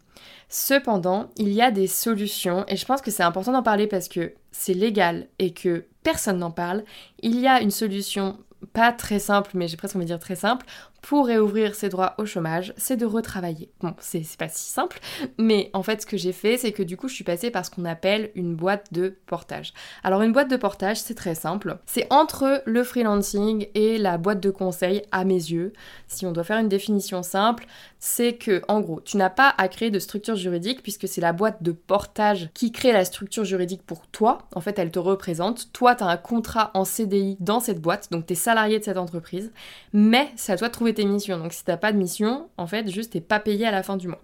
Cependant, 0.48 1.30
il 1.36 1.52
y 1.52 1.60
a 1.60 1.70
des 1.70 1.86
solutions 1.86 2.64
et 2.68 2.76
je 2.76 2.84
pense 2.84 3.02
que 3.02 3.10
c'est 3.10 3.22
important 3.22 3.52
d'en 3.52 3.62
parler 3.62 3.86
parce 3.86 4.08
que 4.08 4.32
c'est 4.52 4.74
légal 4.74 5.26
et 5.38 5.52
que 5.52 5.86
personne 6.02 6.38
n'en 6.38 6.52
parle. 6.52 6.84
Il 7.20 7.38
y 7.40 7.46
a 7.46 7.60
une 7.60 7.70
solution 7.72 8.38
pas 8.72 8.92
très 8.92 9.18
simple, 9.18 9.50
mais 9.54 9.68
j'ai 9.68 9.76
presque 9.76 9.96
envie 9.96 10.04
de 10.04 10.10
dire 10.10 10.18
très 10.18 10.36
simple, 10.36 10.66
pour 11.06 11.28
réouvrir 11.28 11.76
ses 11.76 11.88
droits 11.88 12.14
au 12.18 12.26
chômage, 12.26 12.74
c'est 12.76 12.96
de 12.96 13.06
retravailler. 13.06 13.70
Bon, 13.80 13.94
c'est 14.00 14.24
pas 14.36 14.48
si 14.48 14.68
simple, 14.68 14.98
mais 15.38 15.70
en 15.72 15.84
fait, 15.84 16.02
ce 16.02 16.06
que 16.06 16.16
j'ai 16.16 16.32
fait, 16.32 16.58
c'est 16.58 16.72
que 16.72 16.82
du 16.82 16.96
coup, 16.96 17.06
je 17.06 17.14
suis 17.14 17.22
passée 17.22 17.52
par 17.52 17.64
ce 17.64 17.70
qu'on 17.70 17.84
appelle 17.84 18.32
une 18.34 18.56
boîte 18.56 18.92
de 18.92 19.16
portage. 19.26 19.72
Alors, 20.02 20.22
une 20.22 20.32
boîte 20.32 20.50
de 20.50 20.56
portage, 20.56 20.98
c'est 20.98 21.14
très 21.14 21.36
simple. 21.36 21.78
C'est 21.86 22.08
entre 22.10 22.60
le 22.66 22.82
freelancing 22.82 23.68
et 23.76 23.98
la 23.98 24.18
boîte 24.18 24.40
de 24.40 24.50
conseil, 24.50 25.02
à 25.12 25.24
mes 25.24 25.34
yeux. 25.34 25.72
Si 26.08 26.26
on 26.26 26.32
doit 26.32 26.42
faire 26.42 26.58
une 26.58 26.68
définition 26.68 27.22
simple, 27.22 27.66
c'est 28.00 28.34
que, 28.34 28.62
en 28.66 28.80
gros, 28.80 29.00
tu 29.00 29.16
n'as 29.16 29.30
pas 29.30 29.54
à 29.58 29.68
créer 29.68 29.92
de 29.92 30.00
structure 30.00 30.34
juridique 30.34 30.82
puisque 30.82 31.06
c'est 31.06 31.20
la 31.20 31.32
boîte 31.32 31.62
de 31.62 31.70
portage 31.70 32.50
qui 32.52 32.72
crée 32.72 32.90
la 32.90 33.04
structure 33.04 33.44
juridique 33.44 33.82
pour 33.86 34.08
toi. 34.08 34.38
En 34.56 34.60
fait, 34.60 34.76
elle 34.80 34.90
te 34.90 34.98
représente. 34.98 35.72
Toi, 35.72 35.94
tu 35.94 36.02
as 36.02 36.08
un 36.08 36.16
contrat 36.16 36.72
en 36.74 36.84
CDI 36.84 37.36
dans 37.38 37.60
cette 37.60 37.80
boîte, 37.80 38.10
donc 38.10 38.26
tu 38.26 38.32
es 38.32 38.36
salarié 38.36 38.80
de 38.80 38.84
cette 38.84 38.98
entreprise, 38.98 39.52
mais 39.92 40.30
c'est 40.34 40.52
à 40.52 40.56
toi 40.56 40.66
de 40.66 40.72
trouver 40.72 40.95
tes 40.96 41.04
missions. 41.04 41.38
Donc 41.38 41.52
si 41.52 41.64
t'as 41.64 41.76
pas 41.76 41.92
de 41.92 41.98
mission, 41.98 42.48
en 42.56 42.66
fait, 42.66 42.90
juste 42.90 43.12
t'es 43.12 43.20
pas 43.20 43.38
payé 43.40 43.66
à 43.66 43.70
la 43.70 43.82
fin 43.82 43.96
du 43.96 44.08
mois. 44.08 44.22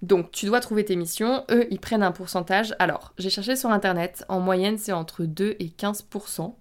Donc 0.00 0.30
tu 0.30 0.46
dois 0.46 0.60
trouver 0.60 0.84
tes 0.84 0.96
missions, 0.96 1.44
eux 1.50 1.66
ils 1.70 1.80
prennent 1.80 2.02
un 2.02 2.12
pourcentage. 2.12 2.74
Alors 2.78 3.12
j'ai 3.18 3.30
cherché 3.30 3.56
sur 3.56 3.70
internet, 3.70 4.24
en 4.28 4.40
moyenne 4.40 4.78
c'est 4.78 4.92
entre 4.92 5.24
2 5.24 5.56
et 5.58 5.66
15%. 5.66 6.54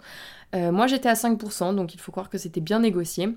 Euh, 0.54 0.72
moi 0.72 0.88
j'étais 0.88 1.10
à 1.10 1.14
5%, 1.14 1.76
donc 1.76 1.94
il 1.94 2.00
faut 2.00 2.12
croire 2.12 2.30
que 2.30 2.38
c'était 2.38 2.62
bien 2.62 2.80
négocié. 2.80 3.30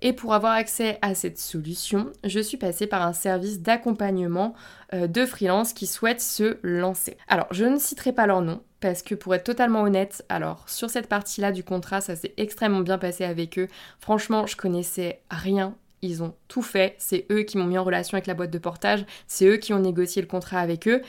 Et 0.00 0.12
pour 0.12 0.32
avoir 0.32 0.52
accès 0.52 0.98
à 1.02 1.14
cette 1.14 1.38
solution, 1.38 2.12
je 2.22 2.38
suis 2.38 2.56
passée 2.56 2.86
par 2.86 3.02
un 3.02 3.12
service 3.12 3.60
d'accompagnement 3.60 4.54
euh, 4.94 5.08
de 5.08 5.26
freelance 5.26 5.72
qui 5.72 5.86
souhaitent 5.86 6.20
se 6.20 6.58
lancer. 6.62 7.16
Alors, 7.26 7.48
je 7.50 7.64
ne 7.64 7.78
citerai 7.78 8.12
pas 8.12 8.26
leur 8.26 8.40
nom 8.40 8.62
parce 8.80 9.02
que 9.02 9.14
pour 9.14 9.34
être 9.34 9.44
totalement 9.44 9.82
honnête, 9.82 10.24
alors 10.28 10.68
sur 10.68 10.90
cette 10.90 11.08
partie-là 11.08 11.52
du 11.52 11.64
contrat, 11.64 12.00
ça 12.00 12.16
s'est 12.16 12.34
extrêmement 12.36 12.80
bien 12.80 12.98
passé 12.98 13.24
avec 13.24 13.58
eux. 13.58 13.68
Franchement, 14.00 14.46
je 14.46 14.56
connaissais 14.56 15.20
rien 15.30 15.74
ils 16.02 16.22
ont 16.22 16.34
tout 16.48 16.62
fait. 16.62 16.94
C'est 16.98 17.26
eux 17.30 17.42
qui 17.42 17.58
m'ont 17.58 17.64
mis 17.64 17.78
en 17.78 17.84
relation 17.84 18.16
avec 18.16 18.26
la 18.26 18.34
boîte 18.34 18.50
de 18.50 18.58
portage. 18.58 19.04
C'est 19.26 19.46
eux 19.46 19.56
qui 19.56 19.72
ont 19.72 19.80
négocié 19.80 20.22
le 20.22 20.28
contrat 20.28 20.60
avec 20.60 20.86
eux. 20.88 21.02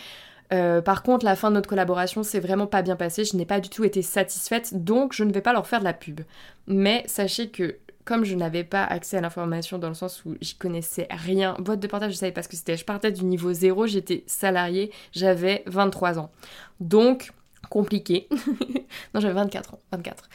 Euh, 0.51 0.81
par 0.81 1.03
contre, 1.03 1.25
la 1.25 1.35
fin 1.35 1.49
de 1.49 1.55
notre 1.55 1.69
collaboration 1.69 2.23
s'est 2.23 2.39
vraiment 2.39 2.65
pas 2.65 2.81
bien 2.81 2.95
passée. 2.95 3.23
Je 3.23 3.37
n'ai 3.37 3.45
pas 3.45 3.59
du 3.59 3.69
tout 3.69 3.83
été 3.83 4.01
satisfaite, 4.01 4.83
donc 4.83 5.13
je 5.13 5.23
ne 5.23 5.31
vais 5.31 5.41
pas 5.41 5.53
leur 5.53 5.67
faire 5.67 5.79
de 5.79 5.83
la 5.85 5.93
pub. 5.93 6.21
Mais 6.67 7.03
sachez 7.05 7.49
que 7.49 7.77
comme 8.05 8.25
je 8.25 8.33
n'avais 8.33 8.63
pas 8.63 8.83
accès 8.83 9.17
à 9.17 9.21
l'information 9.21 9.77
dans 9.77 9.89
le 9.89 9.93
sens 9.93 10.25
où 10.25 10.35
j'y 10.41 10.55
connaissais 10.55 11.07
rien, 11.11 11.55
boîte 11.59 11.79
de 11.79 11.85
portage, 11.85 12.13
je 12.13 12.17
savais 12.17 12.31
pas 12.31 12.41
ce 12.41 12.49
que 12.49 12.55
c'était. 12.55 12.75
Je 12.75 12.85
partais 12.85 13.11
du 13.11 13.23
niveau 13.23 13.53
zéro, 13.53 13.85
j'étais 13.85 14.23
salariée, 14.25 14.91
j'avais 15.11 15.61
23 15.67 16.17
ans. 16.17 16.31
Donc, 16.79 17.31
compliqué. 17.69 18.27
non, 19.13 19.21
j'avais 19.21 19.33
24 19.33 19.75
ans, 19.75 19.79
24. 19.91 20.29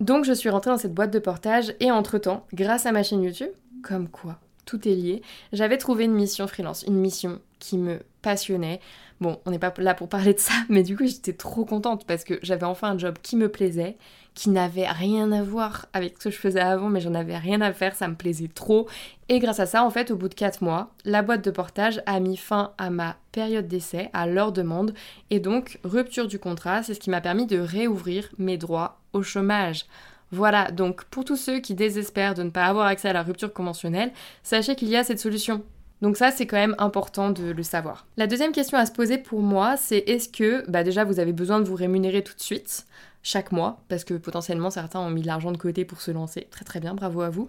Donc, 0.00 0.24
je 0.24 0.32
suis 0.32 0.50
rentrée 0.50 0.70
dans 0.70 0.78
cette 0.78 0.94
boîte 0.94 1.12
de 1.12 1.18
portage 1.18 1.74
et 1.80 1.90
entre-temps, 1.90 2.46
grâce 2.52 2.86
à 2.86 2.92
ma 2.92 3.02
chaîne 3.02 3.22
YouTube, 3.22 3.50
comme 3.82 4.08
quoi 4.08 4.38
tout 4.70 4.86
est 4.86 4.94
lié, 4.94 5.22
j'avais 5.52 5.78
trouvé 5.78 6.04
une 6.04 6.12
mission 6.12 6.46
freelance, 6.46 6.84
une 6.86 6.96
mission 6.96 7.40
qui 7.60 7.78
me 7.78 8.00
passionnait. 8.22 8.80
Bon, 9.20 9.38
on 9.46 9.50
n'est 9.50 9.58
pas 9.58 9.72
là 9.78 9.94
pour 9.94 10.08
parler 10.08 10.34
de 10.34 10.40
ça, 10.40 10.54
mais 10.68 10.82
du 10.82 10.96
coup 10.96 11.06
j'étais 11.06 11.34
trop 11.34 11.64
contente 11.64 12.04
parce 12.06 12.24
que 12.24 12.40
j'avais 12.42 12.64
enfin 12.64 12.90
un 12.90 12.98
job 12.98 13.16
qui 13.22 13.36
me 13.36 13.48
plaisait, 13.48 13.96
qui 14.34 14.50
n'avait 14.50 14.88
rien 14.88 15.30
à 15.32 15.42
voir 15.42 15.86
avec 15.92 16.14
ce 16.18 16.24
que 16.24 16.30
je 16.30 16.38
faisais 16.38 16.60
avant, 16.60 16.88
mais 16.88 17.00
j'en 17.00 17.14
avais 17.14 17.36
rien 17.36 17.60
à 17.60 17.72
faire, 17.72 17.94
ça 17.94 18.08
me 18.08 18.14
plaisait 18.14 18.48
trop. 18.48 18.88
Et 19.28 19.38
grâce 19.38 19.60
à 19.60 19.66
ça, 19.66 19.84
en 19.84 19.90
fait, 19.90 20.10
au 20.10 20.16
bout 20.16 20.28
de 20.28 20.34
4 20.34 20.62
mois, 20.62 20.90
la 21.04 21.22
boîte 21.22 21.44
de 21.44 21.50
portage 21.50 22.02
a 22.06 22.18
mis 22.20 22.36
fin 22.36 22.72
à 22.78 22.90
ma 22.90 23.16
période 23.32 23.68
d'essai, 23.68 24.08
à 24.12 24.26
leur 24.26 24.52
demande, 24.52 24.94
et 25.30 25.40
donc 25.40 25.78
rupture 25.84 26.26
du 26.26 26.38
contrat, 26.38 26.82
c'est 26.82 26.94
ce 26.94 27.00
qui 27.00 27.10
m'a 27.10 27.20
permis 27.20 27.46
de 27.46 27.58
réouvrir 27.58 28.28
mes 28.38 28.56
droits 28.56 29.00
au 29.12 29.22
chômage. 29.22 29.84
Voilà, 30.32 30.70
donc 30.70 31.04
pour 31.06 31.24
tous 31.24 31.36
ceux 31.36 31.58
qui 31.58 31.74
désespèrent 31.74 32.34
de 32.34 32.44
ne 32.44 32.50
pas 32.50 32.66
avoir 32.66 32.86
accès 32.86 33.08
à 33.08 33.12
la 33.12 33.22
rupture 33.22 33.52
conventionnelle, 33.52 34.12
sachez 34.42 34.76
qu'il 34.76 34.88
y 34.88 34.96
a 34.96 35.02
cette 35.02 35.18
solution. 35.18 35.62
Donc 36.02 36.16
ça, 36.16 36.30
c'est 36.30 36.46
quand 36.46 36.56
même 36.56 36.74
important 36.78 37.30
de 37.30 37.50
le 37.50 37.62
savoir. 37.62 38.06
La 38.16 38.26
deuxième 38.26 38.52
question 38.52 38.78
à 38.78 38.86
se 38.86 38.92
poser 38.92 39.18
pour 39.18 39.40
moi, 39.40 39.76
c'est 39.76 39.98
est-ce 39.98 40.28
que, 40.28 40.68
bah 40.70 40.82
déjà, 40.82 41.04
vous 41.04 41.20
avez 41.20 41.32
besoin 41.32 41.60
de 41.60 41.68
vous 41.68 41.74
rémunérer 41.74 42.22
tout 42.22 42.34
de 42.34 42.40
suite, 42.40 42.86
chaque 43.22 43.52
mois, 43.52 43.82
parce 43.88 44.04
que 44.04 44.14
potentiellement 44.14 44.70
certains 44.70 45.00
ont 45.00 45.10
mis 45.10 45.22
de 45.22 45.26
l'argent 45.26 45.52
de 45.52 45.58
côté 45.58 45.84
pour 45.84 46.00
se 46.00 46.10
lancer. 46.10 46.48
Très 46.50 46.64
très 46.64 46.80
bien, 46.80 46.94
bravo 46.94 47.20
à 47.20 47.28
vous. 47.28 47.48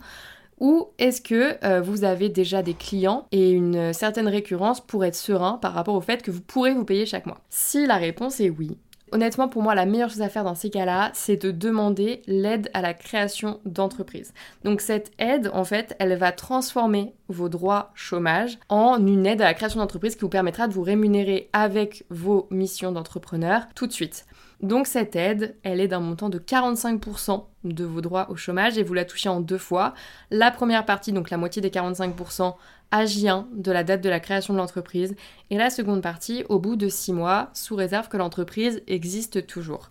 Ou 0.59 0.89
est-ce 0.99 1.21
que 1.21 1.57
euh, 1.65 1.81
vous 1.81 2.03
avez 2.03 2.29
déjà 2.29 2.61
des 2.61 2.75
clients 2.75 3.25
et 3.31 3.51
une 3.51 3.93
certaine 3.93 4.27
récurrence 4.27 4.79
pour 4.79 5.03
être 5.05 5.15
serein 5.15 5.57
par 5.57 5.73
rapport 5.73 5.95
au 5.95 6.01
fait 6.01 6.21
que 6.21 6.29
vous 6.29 6.41
pourrez 6.41 6.73
vous 6.73 6.85
payer 6.85 7.07
chaque 7.07 7.25
mois? 7.25 7.39
Si 7.49 7.87
la 7.87 7.97
réponse 7.97 8.39
est 8.41 8.51
oui, 8.51 8.77
Honnêtement, 9.13 9.49
pour 9.49 9.61
moi, 9.61 9.75
la 9.75 9.85
meilleure 9.85 10.09
chose 10.09 10.21
à 10.21 10.29
faire 10.29 10.45
dans 10.45 10.55
ces 10.55 10.69
cas-là, 10.69 11.11
c'est 11.13 11.35
de 11.35 11.51
demander 11.51 12.21
l'aide 12.27 12.69
à 12.73 12.81
la 12.81 12.93
création 12.93 13.59
d'entreprise. 13.65 14.33
Donc 14.63 14.79
cette 14.79 15.11
aide, 15.19 15.51
en 15.53 15.65
fait, 15.65 15.95
elle 15.99 16.15
va 16.15 16.31
transformer 16.31 17.13
vos 17.27 17.49
droits 17.49 17.91
chômage 17.93 18.57
en 18.69 19.05
une 19.05 19.25
aide 19.25 19.41
à 19.41 19.45
la 19.45 19.53
création 19.53 19.79
d'entreprise 19.81 20.15
qui 20.15 20.21
vous 20.21 20.29
permettra 20.29 20.67
de 20.67 20.73
vous 20.73 20.81
rémunérer 20.81 21.49
avec 21.51 22.05
vos 22.09 22.47
missions 22.51 22.93
d'entrepreneur 22.93 23.67
tout 23.75 23.85
de 23.85 23.91
suite. 23.91 24.25
Donc 24.61 24.85
cette 24.85 25.15
aide, 25.15 25.55
elle 25.63 25.81
est 25.81 25.87
d'un 25.87 25.99
montant 25.99 26.29
de 26.29 26.37
45% 26.37 27.43
de 27.63 27.83
vos 27.83 28.01
droits 28.01 28.29
au 28.29 28.35
chômage 28.35 28.77
et 28.77 28.83
vous 28.83 28.93
la 28.93 29.05
touchez 29.05 29.27
en 29.27 29.41
deux 29.41 29.57
fois. 29.57 29.93
La 30.29 30.51
première 30.51 30.85
partie, 30.85 31.11
donc 31.11 31.31
la 31.31 31.37
moitié 31.37 31.61
des 31.61 31.69
45%, 31.69 32.53
à 32.91 33.05
J1 33.05 33.45
de 33.53 33.71
la 33.71 33.83
date 33.83 34.01
de 34.01 34.09
la 34.09 34.19
création 34.19 34.53
de 34.53 34.59
l'entreprise 34.59 35.15
et 35.49 35.57
la 35.57 35.69
seconde 35.69 36.01
partie 36.01 36.43
au 36.49 36.59
bout 36.59 36.75
de 36.75 36.89
6 36.89 37.13
mois 37.13 37.49
sous 37.53 37.75
réserve 37.75 38.09
que 38.09 38.17
l'entreprise 38.17 38.83
existe 38.87 39.47
toujours. 39.47 39.89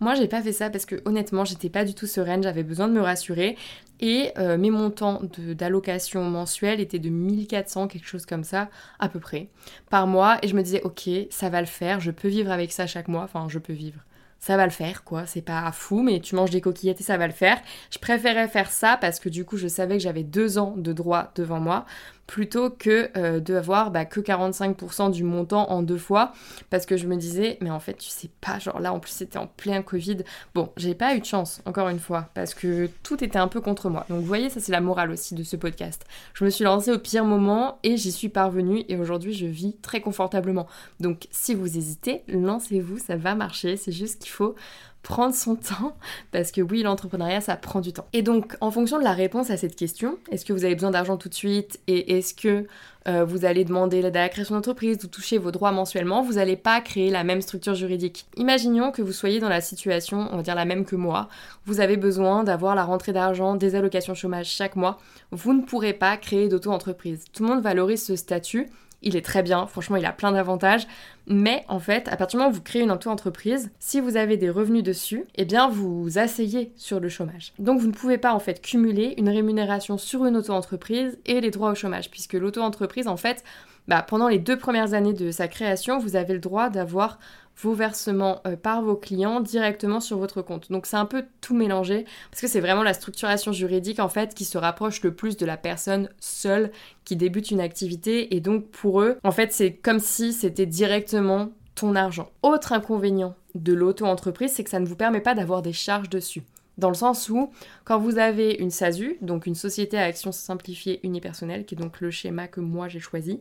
Moi 0.00 0.14
j'ai 0.14 0.28
pas 0.28 0.42
fait 0.42 0.52
ça 0.52 0.68
parce 0.70 0.86
que 0.86 1.00
honnêtement 1.04 1.44
j'étais 1.44 1.70
pas 1.70 1.84
du 1.84 1.94
tout 1.94 2.06
sereine, 2.06 2.42
j'avais 2.42 2.62
besoin 2.62 2.88
de 2.88 2.92
me 2.92 3.00
rassurer 3.00 3.56
et 4.00 4.32
euh, 4.38 4.58
mes 4.58 4.70
montants 4.70 5.22
d'allocation 5.38 6.24
mensuelle 6.24 6.80
étaient 6.80 6.98
de 6.98 7.08
1400 7.08 7.88
quelque 7.88 8.06
chose 8.06 8.26
comme 8.26 8.44
ça 8.44 8.68
à 8.98 9.08
peu 9.08 9.18
près 9.18 9.48
par 9.90 10.06
mois 10.06 10.38
et 10.42 10.48
je 10.48 10.54
me 10.54 10.62
disais 10.62 10.82
ok 10.82 11.08
ça 11.30 11.48
va 11.48 11.60
le 11.60 11.66
faire, 11.66 12.00
je 12.00 12.10
peux 12.10 12.28
vivre 12.28 12.50
avec 12.50 12.72
ça 12.72 12.86
chaque 12.86 13.08
mois, 13.08 13.22
enfin 13.22 13.46
je 13.48 13.58
peux 13.58 13.72
vivre 13.72 14.00
ça 14.42 14.56
va 14.56 14.64
le 14.64 14.72
faire, 14.72 15.04
quoi. 15.04 15.24
C'est 15.24 15.40
pas 15.40 15.70
fou, 15.70 16.02
mais 16.02 16.18
tu 16.18 16.34
manges 16.34 16.50
des 16.50 16.60
coquillettes 16.60 17.00
et 17.00 17.04
ça 17.04 17.16
va 17.16 17.28
le 17.28 17.32
faire. 17.32 17.60
Je 17.92 18.00
préférais 18.00 18.48
faire 18.48 18.72
ça 18.72 18.98
parce 19.00 19.20
que 19.20 19.28
du 19.28 19.44
coup, 19.44 19.56
je 19.56 19.68
savais 19.68 19.98
que 19.98 20.02
j'avais 20.02 20.24
deux 20.24 20.58
ans 20.58 20.74
de 20.76 20.92
droit 20.92 21.30
devant 21.36 21.60
moi 21.60 21.86
plutôt 22.32 22.70
que 22.70 23.10
euh, 23.18 23.40
d'avoir 23.40 23.90
bah, 23.90 24.06
que 24.06 24.18
45% 24.18 25.10
du 25.10 25.22
montant 25.22 25.70
en 25.70 25.82
deux 25.82 25.98
fois. 25.98 26.32
Parce 26.70 26.86
que 26.86 26.96
je 26.96 27.06
me 27.06 27.16
disais 27.16 27.58
mais 27.60 27.70
en 27.70 27.78
fait 27.78 27.92
tu 27.92 28.08
sais 28.08 28.30
pas 28.40 28.58
genre 28.58 28.80
là 28.80 28.94
en 28.94 29.00
plus 29.00 29.10
c'était 29.10 29.36
en 29.36 29.46
plein 29.46 29.82
Covid. 29.82 30.16
Bon 30.54 30.70
j'ai 30.78 30.94
pas 30.94 31.14
eu 31.14 31.20
de 31.20 31.26
chance 31.26 31.60
encore 31.66 31.90
une 31.90 31.98
fois 31.98 32.30
parce 32.32 32.54
que 32.54 32.88
tout 33.02 33.22
était 33.22 33.38
un 33.38 33.48
peu 33.48 33.60
contre 33.60 33.90
moi. 33.90 34.06
Donc 34.08 34.20
vous 34.20 34.26
voyez 34.26 34.48
ça 34.48 34.60
c'est 34.60 34.72
la 34.72 34.80
morale 34.80 35.10
aussi 35.10 35.34
de 35.34 35.42
ce 35.42 35.56
podcast. 35.56 36.06
Je 36.32 36.46
me 36.46 36.48
suis 36.48 36.64
lancée 36.64 36.90
au 36.90 36.98
pire 36.98 37.26
moment 37.26 37.78
et 37.82 37.98
j'y 37.98 38.10
suis 38.10 38.30
parvenue 38.30 38.82
et 38.88 38.96
aujourd'hui 38.96 39.34
je 39.34 39.44
vis 39.44 39.76
très 39.82 40.00
confortablement. 40.00 40.66
Donc 41.00 41.28
si 41.30 41.54
vous 41.54 41.76
hésitez 41.76 42.22
lancez-vous 42.28 42.96
ça 42.96 43.16
va 43.16 43.34
marcher. 43.34 43.76
C'est 43.76 43.92
juste 43.92 44.22
qu'il 44.22 44.32
faut 44.32 44.54
prendre 45.02 45.34
son 45.34 45.56
temps, 45.56 45.96
parce 46.30 46.52
que 46.52 46.60
oui, 46.60 46.82
l'entrepreneuriat, 46.82 47.40
ça 47.40 47.56
prend 47.56 47.80
du 47.80 47.92
temps. 47.92 48.06
Et 48.12 48.22
donc, 48.22 48.56
en 48.60 48.70
fonction 48.70 48.98
de 48.98 49.04
la 49.04 49.12
réponse 49.12 49.50
à 49.50 49.56
cette 49.56 49.76
question, 49.76 50.18
est-ce 50.30 50.44
que 50.44 50.52
vous 50.52 50.64
avez 50.64 50.74
besoin 50.74 50.90
d'argent 50.90 51.16
tout 51.16 51.28
de 51.28 51.34
suite 51.34 51.80
et 51.88 52.18
est-ce 52.18 52.34
que 52.34 52.66
euh, 53.08 53.24
vous 53.24 53.44
allez 53.44 53.64
demander 53.64 54.00
l'aide 54.00 54.16
à 54.16 54.20
la 54.20 54.28
création 54.28 54.54
d'entreprise, 54.54 54.98
vous 55.00 55.08
touchez 55.08 55.38
vos 55.38 55.50
droits 55.50 55.72
mensuellement, 55.72 56.22
vous 56.22 56.34
n'allez 56.34 56.56
pas 56.56 56.80
créer 56.80 57.10
la 57.10 57.24
même 57.24 57.40
structure 57.40 57.74
juridique. 57.74 58.26
Imaginons 58.36 58.92
que 58.92 59.02
vous 59.02 59.12
soyez 59.12 59.40
dans 59.40 59.48
la 59.48 59.60
situation, 59.60 60.28
on 60.30 60.36
va 60.36 60.42
dire 60.42 60.54
la 60.54 60.64
même 60.64 60.84
que 60.84 60.94
moi, 60.94 61.28
vous 61.66 61.80
avez 61.80 61.96
besoin 61.96 62.44
d'avoir 62.44 62.76
la 62.76 62.84
rentrée 62.84 63.12
d'argent, 63.12 63.56
des 63.56 63.74
allocations 63.74 64.14
chômage 64.14 64.50
chaque 64.50 64.76
mois, 64.76 64.98
vous 65.32 65.52
ne 65.52 65.62
pourrez 65.62 65.94
pas 65.94 66.16
créer 66.16 66.48
d'auto-entreprise. 66.48 67.24
Tout 67.32 67.42
le 67.42 67.48
monde 67.48 67.62
valorise 67.62 68.04
ce 68.04 68.14
statut, 68.14 68.68
il 69.02 69.16
est 69.16 69.24
très 69.24 69.42
bien, 69.42 69.66
franchement 69.66 69.96
il 69.96 70.06
a 70.06 70.12
plein 70.12 70.32
d'avantages, 70.32 70.86
mais 71.26 71.64
en 71.68 71.78
fait, 71.78 72.08
à 72.08 72.16
partir 72.16 72.38
du 72.38 72.42
moment 72.42 72.50
où 72.50 72.54
vous 72.54 72.62
créez 72.62 72.82
une 72.82 72.90
auto-entreprise, 72.90 73.70
si 73.78 74.00
vous 74.00 74.16
avez 74.16 74.36
des 74.36 74.50
revenus 74.50 74.82
dessus, 74.82 75.24
eh 75.36 75.44
bien 75.44 75.68
vous 75.68 76.18
asseyez 76.18 76.72
sur 76.76 77.00
le 77.00 77.08
chômage. 77.08 77.52
Donc 77.58 77.80
vous 77.80 77.86
ne 77.86 77.92
pouvez 77.92 78.18
pas 78.18 78.34
en 78.34 78.38
fait 78.38 78.60
cumuler 78.60 79.14
une 79.18 79.28
rémunération 79.28 79.98
sur 79.98 80.26
une 80.26 80.36
auto-entreprise 80.36 81.18
et 81.26 81.40
les 81.40 81.50
droits 81.50 81.70
au 81.70 81.74
chômage, 81.74 82.10
puisque 82.10 82.34
l'auto-entreprise 82.34 83.08
en 83.08 83.16
fait, 83.16 83.44
bah, 83.88 84.02
pendant 84.02 84.28
les 84.28 84.38
deux 84.38 84.56
premières 84.56 84.94
années 84.94 85.12
de 85.12 85.30
sa 85.30 85.48
création, 85.48 85.98
vous 85.98 86.16
avez 86.16 86.34
le 86.34 86.40
droit 86.40 86.70
d'avoir 86.70 87.18
vos 87.60 87.74
versements 87.74 88.40
euh, 88.46 88.56
par 88.56 88.82
vos 88.82 88.96
clients 88.96 89.40
directement 89.40 90.00
sur 90.00 90.18
votre 90.18 90.42
compte. 90.42 90.70
Donc 90.70 90.86
c'est 90.86 90.96
un 90.96 91.06
peu 91.06 91.24
tout 91.40 91.54
mélangé 91.54 92.06
parce 92.30 92.40
que 92.40 92.48
c'est 92.48 92.60
vraiment 92.60 92.82
la 92.82 92.94
structuration 92.94 93.52
juridique 93.52 94.00
qui 94.34 94.44
se 94.44 94.58
rapproche 94.58 95.02
le 95.02 95.14
plus 95.14 95.36
de 95.36 95.44
la 95.46 95.56
personne 95.56 96.08
seule 96.18 96.70
qui 97.04 97.16
débute 97.16 97.50
une 97.50 97.60
activité 97.60 98.34
et 98.34 98.40
donc 98.40 98.68
pour 98.70 99.02
eux 99.02 99.18
en 99.22 99.32
fait 99.32 99.52
c'est 99.52 99.74
comme 99.74 100.00
si 100.00 100.32
c'était 100.32 100.66
directement 100.66 101.50
ton 101.74 101.94
argent. 101.94 102.30
Autre 102.42 102.72
inconvénient 102.72 103.34
de 103.54 103.72
l'auto-entreprise, 103.72 104.52
c'est 104.52 104.64
que 104.64 104.70
ça 104.70 104.80
ne 104.80 104.86
vous 104.86 104.96
permet 104.96 105.20
pas 105.20 105.34
d'avoir 105.34 105.62
des 105.62 105.72
charges 105.72 106.08
dessus. 106.08 106.42
Dans 106.78 106.88
le 106.88 106.94
sens 106.94 107.28
où, 107.28 107.50
quand 107.84 107.98
vous 107.98 108.18
avez 108.18 108.54
une 108.54 108.70
SASU, 108.70 109.18
donc 109.20 109.46
une 109.46 109.54
société 109.54 109.98
à 109.98 110.04
action 110.04 110.32
simplifiée 110.32 111.00
unipersonnelle, 111.04 111.66
qui 111.66 111.74
est 111.74 111.78
donc 111.78 112.00
le 112.00 112.10
schéma 112.10 112.48
que 112.48 112.60
moi 112.60 112.88
j'ai 112.88 113.00
choisi, 113.00 113.40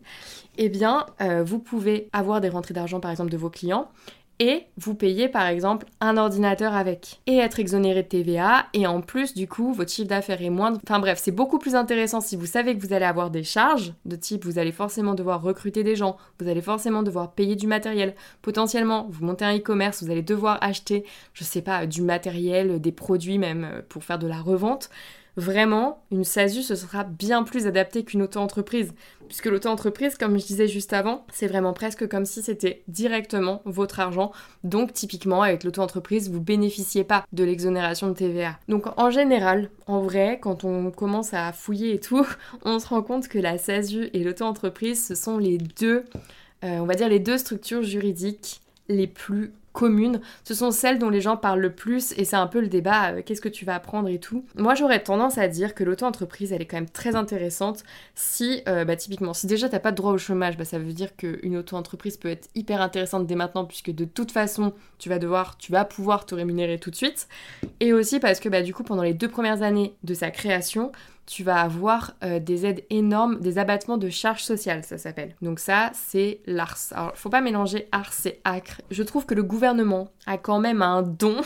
eh 0.58 0.70
bien, 0.70 1.06
euh, 1.22 1.44
vous 1.44 1.60
pouvez 1.60 2.10
avoir 2.14 2.42
des 2.42 2.50
rentrées 2.50 2.74
d'argent 2.74 3.00
par 3.00 3.12
exemple 3.12 3.32
de 3.32 3.38
vos 3.38 3.50
clients 3.50 3.90
et 4.42 4.66
vous 4.76 4.96
payez 4.96 5.30
par 5.30 5.46
exemple 5.46 5.86
un 6.00 6.18
ordinateur 6.18 6.74
avec 6.74 7.22
et 7.28 7.38
être 7.38 7.60
exonéré 7.60 8.02
de 8.02 8.08
TVA 8.08 8.66
et 8.74 8.88
en 8.88 9.02
plus 9.02 9.36
du 9.36 9.48
coup 9.48 9.72
votre 9.72 9.92
chiffre 9.92 10.08
d'affaires 10.08 10.42
est 10.42 10.50
moindre. 10.50 10.80
Enfin 10.84 10.98
bref, 10.98 11.20
c'est 11.22 11.32
beaucoup 11.32 11.60
plus 11.60 11.76
intéressant 11.76 12.22
si 12.22 12.36
vous 12.36 12.48
savez 12.48 12.76
que 12.76 12.82
vous 12.82 12.92
allez 12.92 13.06
avoir 13.06 13.30
des 13.30 13.44
charges 13.44 13.94
de 14.06 14.16
type 14.16 14.44
vous 14.44 14.58
allez 14.58 14.72
forcément 14.72 15.14
devoir 15.14 15.44
recruter 15.44 15.84
des 15.84 15.96
gens, 15.96 16.18
vous 16.40 16.50
allez 16.50 16.64
forcément 16.64 17.04
devoir 17.04 17.34
payer 17.34 17.56
du 17.56 17.68
matériel, 17.68 18.16
potentiellement 18.42 19.06
vous 19.12 19.24
montez 19.24 19.46
un 19.46 19.56
e-commerce, 19.56 20.02
vous 20.02 20.10
allez 20.10 20.24
devoir 20.24 20.58
acheter, 20.62 21.06
je 21.34 21.44
sais 21.44 21.62
pas, 21.62 21.86
du 21.86 22.02
matériel, 22.02 22.82
des 22.82 22.92
produits 22.92 23.38
même 23.38 23.64
euh, 23.64 23.82
pour 23.88 24.04
faire 24.04 24.18
de 24.18 24.26
la 24.26 24.42
revente. 24.42 24.90
Vraiment, 25.38 26.04
une 26.12 26.26
SASU, 26.26 26.62
ce 26.62 26.76
sera 26.76 27.06
bien 27.06 27.44
plus 27.44 27.66
adapté 27.66 28.04
qu'une 28.04 28.24
auto-entreprise. 28.24 28.94
Puisque 29.32 29.46
l'auto-entreprise, 29.46 30.18
comme 30.18 30.38
je 30.38 30.46
disais 30.46 30.68
juste 30.68 30.92
avant, 30.92 31.26
c'est 31.32 31.48
vraiment 31.48 31.72
presque 31.72 32.06
comme 32.10 32.26
si 32.26 32.42
c'était 32.42 32.84
directement 32.90 33.62
votre 33.64 34.02
argent. 34.02 34.34
Donc, 34.66 34.92
typiquement, 34.92 35.42
avec 35.42 35.64
l'auto-entreprise, 35.64 36.30
vous 36.30 36.42
bénéficiez 36.42 37.06
pas 37.06 37.24
de 37.32 37.46
l'exonération 37.46 38.10
de 38.10 38.14
TVA. 38.14 38.60
Donc, 38.68 38.88
en 39.00 39.10
général, 39.10 39.70
en 39.88 40.02
vrai, 40.02 40.38
quand 40.42 40.66
on 40.66 40.92
commence 40.92 41.34
à 41.34 41.54
fouiller 41.54 41.94
et 41.94 42.00
tout, 42.02 42.28
on 42.66 42.78
se 42.80 42.90
rend 42.90 43.02
compte 43.04 43.30
que 43.30 43.40
la 43.40 43.58
SASU 43.58 44.10
et 44.12 44.22
l'auto-entreprise, 44.22 45.08
ce 45.08 45.16
sont 45.16 45.38
les 45.38 45.58
deux, 45.58 46.04
euh, 46.66 46.80
on 46.80 46.86
va 46.86 46.96
dire 46.96 47.08
les 47.08 47.20
deux 47.20 47.38
structures 47.38 47.84
juridiques 47.84 48.60
les 48.90 49.08
plus 49.08 49.54
communes, 49.74 50.22
ce 50.44 50.54
sont 50.54 50.72
celles 50.72 51.00
dont 51.00 51.10
les 51.10 51.22
gens 51.22 51.38
parlent 51.38 51.60
le 51.60 51.74
plus 51.74 52.14
et 52.18 52.26
c'est 52.26 52.36
un 52.36 52.48
peu 52.48 52.60
le 52.60 52.68
débat 52.68 53.12
euh, 53.12 53.22
qu'est-ce 53.26 53.42
que 53.42 53.50
tu 53.50 53.66
vas 53.66 53.76
apprendre 53.76 54.10
et 54.10 54.20
tout. 54.20 54.46
Moi 54.56 54.76
j'aurais 54.76 55.02
tendance 55.02 55.38
à 55.38 55.48
dire 55.48 55.74
que 55.74 55.84
l'auto-entreprise 55.84 56.52
elle 56.52 56.62
est 56.62 56.66
quand 56.66 56.78
même 56.78 56.90
très 56.90 57.16
intéressante 57.16 57.84
si, 58.16 58.62
euh, 58.68 58.86
bah, 58.86 58.96
typiquement, 58.96 59.34
si 59.34 59.48
déjà 59.48 59.70
t'as 59.70 59.80
pas 59.80 59.92
de 59.92 59.98
droit 59.98 60.12
au 60.12 60.18
chômage, 60.18 60.58
bah, 60.58 60.66
ça 60.66 60.80
veut 60.80 60.94
dire 60.94 61.16
qu'une 61.16 61.58
auto-entreprise 61.58 62.18
peut 62.18 62.30
être 62.30 62.50
hyper 62.56 62.82
intéressante 62.82 63.26
dès 63.28 63.36
maintenant 63.36 63.66
puisque 63.66 63.92
de 63.92 64.06
toute 64.06 64.32
façon 64.32 64.74
tu 65.00 65.10
vas 65.10 65.20
devoir, 65.20 65.58
tu 65.58 65.72
vas 65.72 65.86
pouvoir 65.86 66.26
te 66.26 66.36
rémunérer 66.36 66.78
tout 66.80 66.92
de 66.92 66.96
suite. 66.96 67.28
Et 67.80 67.94
aussi 67.94 68.20
parce 68.20 68.40
que 68.40 68.50
bah, 68.50 68.62
du 68.62 68.74
coup 68.74 68.84
pendant 68.84 69.04
les 69.04 69.14
deux 69.14 69.30
premières 69.30 69.62
années 69.62 69.96
de 70.04 70.14
sa 70.14 70.32
création, 70.32 70.92
tu 71.32 71.44
vas 71.44 71.62
avoir 71.62 72.12
euh, 72.26 72.40
des 72.42 72.66
aides 72.66 72.84
énormes, 72.90 73.40
des 73.40 73.58
abattements 73.58 73.98
de 73.98 74.10
charges 74.10 74.44
sociales, 74.44 74.84
ça 74.84 74.98
s'appelle. 74.98 75.34
Donc 75.42 75.60
ça, 75.60 75.90
c'est 75.94 76.42
l'ARS. 76.46 76.92
Alors, 76.92 77.16
faut 77.16 77.30
pas 77.30 77.40
mélanger 77.40 77.88
ARS 77.94 78.26
et 78.26 78.42
ACRE. 78.44 78.82
Je 78.92 79.02
trouve 79.02 79.26
que 79.26 79.34
le 79.34 79.42
gouvernement 79.42 80.12
a 80.26 80.38
quand 80.38 80.60
même 80.60 80.82
un 80.82 81.02
don 81.04 81.38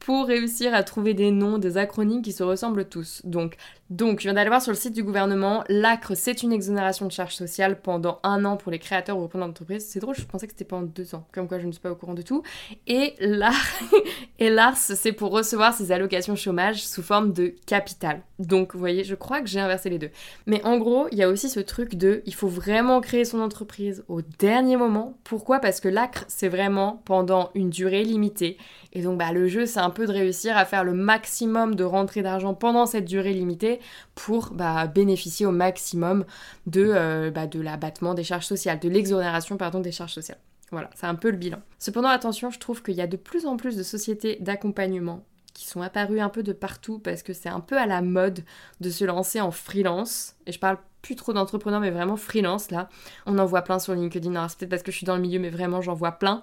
pour 0.00 0.26
réussir 0.26 0.74
à 0.74 0.82
trouver 0.82 1.14
des 1.14 1.30
noms, 1.30 1.58
des 1.58 1.76
acronymes 1.76 2.22
qui 2.22 2.32
se 2.32 2.42
ressemblent 2.42 2.88
tous. 2.88 3.22
Donc 3.24 3.56
donc, 3.90 4.20
je 4.20 4.26
viens 4.26 4.34
d'aller 4.34 4.48
voir 4.48 4.62
sur 4.62 4.70
le 4.70 4.76
site 4.76 4.94
du 4.94 5.02
gouvernement, 5.02 5.64
l'ACRE, 5.68 6.12
c'est 6.14 6.44
une 6.44 6.52
exonération 6.52 7.06
de 7.06 7.10
charges 7.10 7.34
sociales 7.34 7.80
pendant 7.80 8.20
un 8.22 8.44
an 8.44 8.56
pour 8.56 8.70
les 8.70 8.78
créateurs 8.78 9.18
ou 9.18 9.22
repreneurs 9.22 9.48
d'entreprise. 9.48 9.84
C'est 9.84 9.98
drôle, 9.98 10.14
je 10.14 10.24
pensais 10.24 10.46
que 10.46 10.52
c'était 10.52 10.64
pendant 10.64 10.86
deux 10.86 11.16
ans, 11.16 11.26
comme 11.32 11.48
quoi 11.48 11.58
je 11.58 11.66
ne 11.66 11.72
suis 11.72 11.80
pas 11.80 11.90
au 11.90 11.96
courant 11.96 12.14
de 12.14 12.22
tout. 12.22 12.44
Et 12.86 13.16
l'ARS, 13.18 14.76
c'est 14.76 15.10
pour 15.10 15.32
recevoir 15.32 15.74
ses 15.74 15.90
allocations 15.90 16.36
chômage 16.36 16.84
sous 16.86 17.02
forme 17.02 17.32
de 17.32 17.52
capital. 17.66 18.22
Donc, 18.38 18.74
vous 18.74 18.78
voyez, 18.78 19.02
je 19.02 19.16
crois 19.16 19.40
que 19.40 19.48
j'ai 19.48 19.58
inversé 19.58 19.90
les 19.90 19.98
deux. 19.98 20.10
Mais 20.46 20.64
en 20.64 20.78
gros, 20.78 21.08
il 21.10 21.18
y 21.18 21.24
a 21.24 21.28
aussi 21.28 21.48
ce 21.48 21.58
truc 21.58 21.96
de, 21.96 22.22
il 22.26 22.34
faut 22.34 22.48
vraiment 22.48 23.00
créer 23.00 23.24
son 23.24 23.40
entreprise 23.40 24.04
au 24.06 24.22
dernier 24.22 24.76
moment. 24.76 25.18
Pourquoi? 25.24 25.58
Parce 25.58 25.80
que 25.80 25.88
l'ACRE, 25.88 26.26
c'est 26.28 26.48
vraiment 26.48 27.02
pendant 27.04 27.50
une 27.56 27.70
durée 27.70 28.04
limitée. 28.04 28.56
Et 28.92 29.02
donc, 29.02 29.18
bah, 29.18 29.32
le 29.32 29.48
jeu, 29.48 29.66
c'est 29.66 29.80
un 29.80 29.89
peu 29.90 30.06
de 30.06 30.12
réussir 30.12 30.56
à 30.56 30.64
faire 30.64 30.84
le 30.84 30.92
maximum 30.92 31.74
de 31.74 31.84
rentrée 31.84 32.22
d'argent 32.22 32.54
pendant 32.54 32.86
cette 32.86 33.04
durée 33.04 33.32
limitée 33.32 33.80
pour 34.14 34.50
bah, 34.52 34.86
bénéficier 34.86 35.46
au 35.46 35.50
maximum 35.50 36.24
de, 36.66 36.92
euh, 36.94 37.30
bah, 37.30 37.46
de 37.46 37.60
l'abattement 37.60 38.14
des 38.14 38.24
charges 38.24 38.46
sociales, 38.46 38.78
de 38.78 38.88
l'exonération 38.88 39.56
pardon 39.56 39.80
des 39.80 39.92
charges 39.92 40.14
sociales. 40.14 40.38
Voilà, 40.70 40.90
c'est 40.94 41.06
un 41.06 41.16
peu 41.16 41.30
le 41.30 41.36
bilan. 41.36 41.58
Cependant, 41.78 42.08
attention, 42.08 42.50
je 42.50 42.58
trouve 42.58 42.82
qu'il 42.82 42.94
y 42.94 43.00
a 43.00 43.06
de 43.06 43.16
plus 43.16 43.44
en 43.44 43.56
plus 43.56 43.76
de 43.76 43.82
sociétés 43.82 44.38
d'accompagnement 44.40 45.24
qui 45.52 45.66
sont 45.66 45.82
apparues 45.82 46.20
un 46.20 46.28
peu 46.28 46.42
de 46.42 46.52
partout 46.52 46.98
parce 46.98 47.22
que 47.22 47.32
c'est 47.32 47.48
un 47.48 47.60
peu 47.60 47.76
à 47.76 47.86
la 47.86 48.02
mode 48.02 48.44
de 48.80 48.90
se 48.90 49.04
lancer 49.04 49.40
en 49.40 49.50
freelance. 49.50 50.36
Et 50.46 50.52
je 50.52 50.58
parle 50.58 50.78
plus 51.02 51.16
trop 51.16 51.32
d'entrepreneurs, 51.32 51.80
mais 51.80 51.90
vraiment 51.90 52.16
freelance 52.16 52.70
là. 52.70 52.88
On 53.26 53.38
en 53.38 53.46
voit 53.46 53.62
plein 53.62 53.78
sur 53.78 53.94
LinkedIn. 53.94 54.30
Alors 54.34 54.48
c'est 54.48 54.58
peut-être 54.58 54.70
parce 54.70 54.82
que 54.82 54.92
je 54.92 54.96
suis 54.96 55.06
dans 55.06 55.16
le 55.16 55.22
milieu, 55.22 55.40
mais 55.40 55.50
vraiment 55.50 55.80
j'en 55.80 55.94
vois 55.94 56.12
plein. 56.12 56.42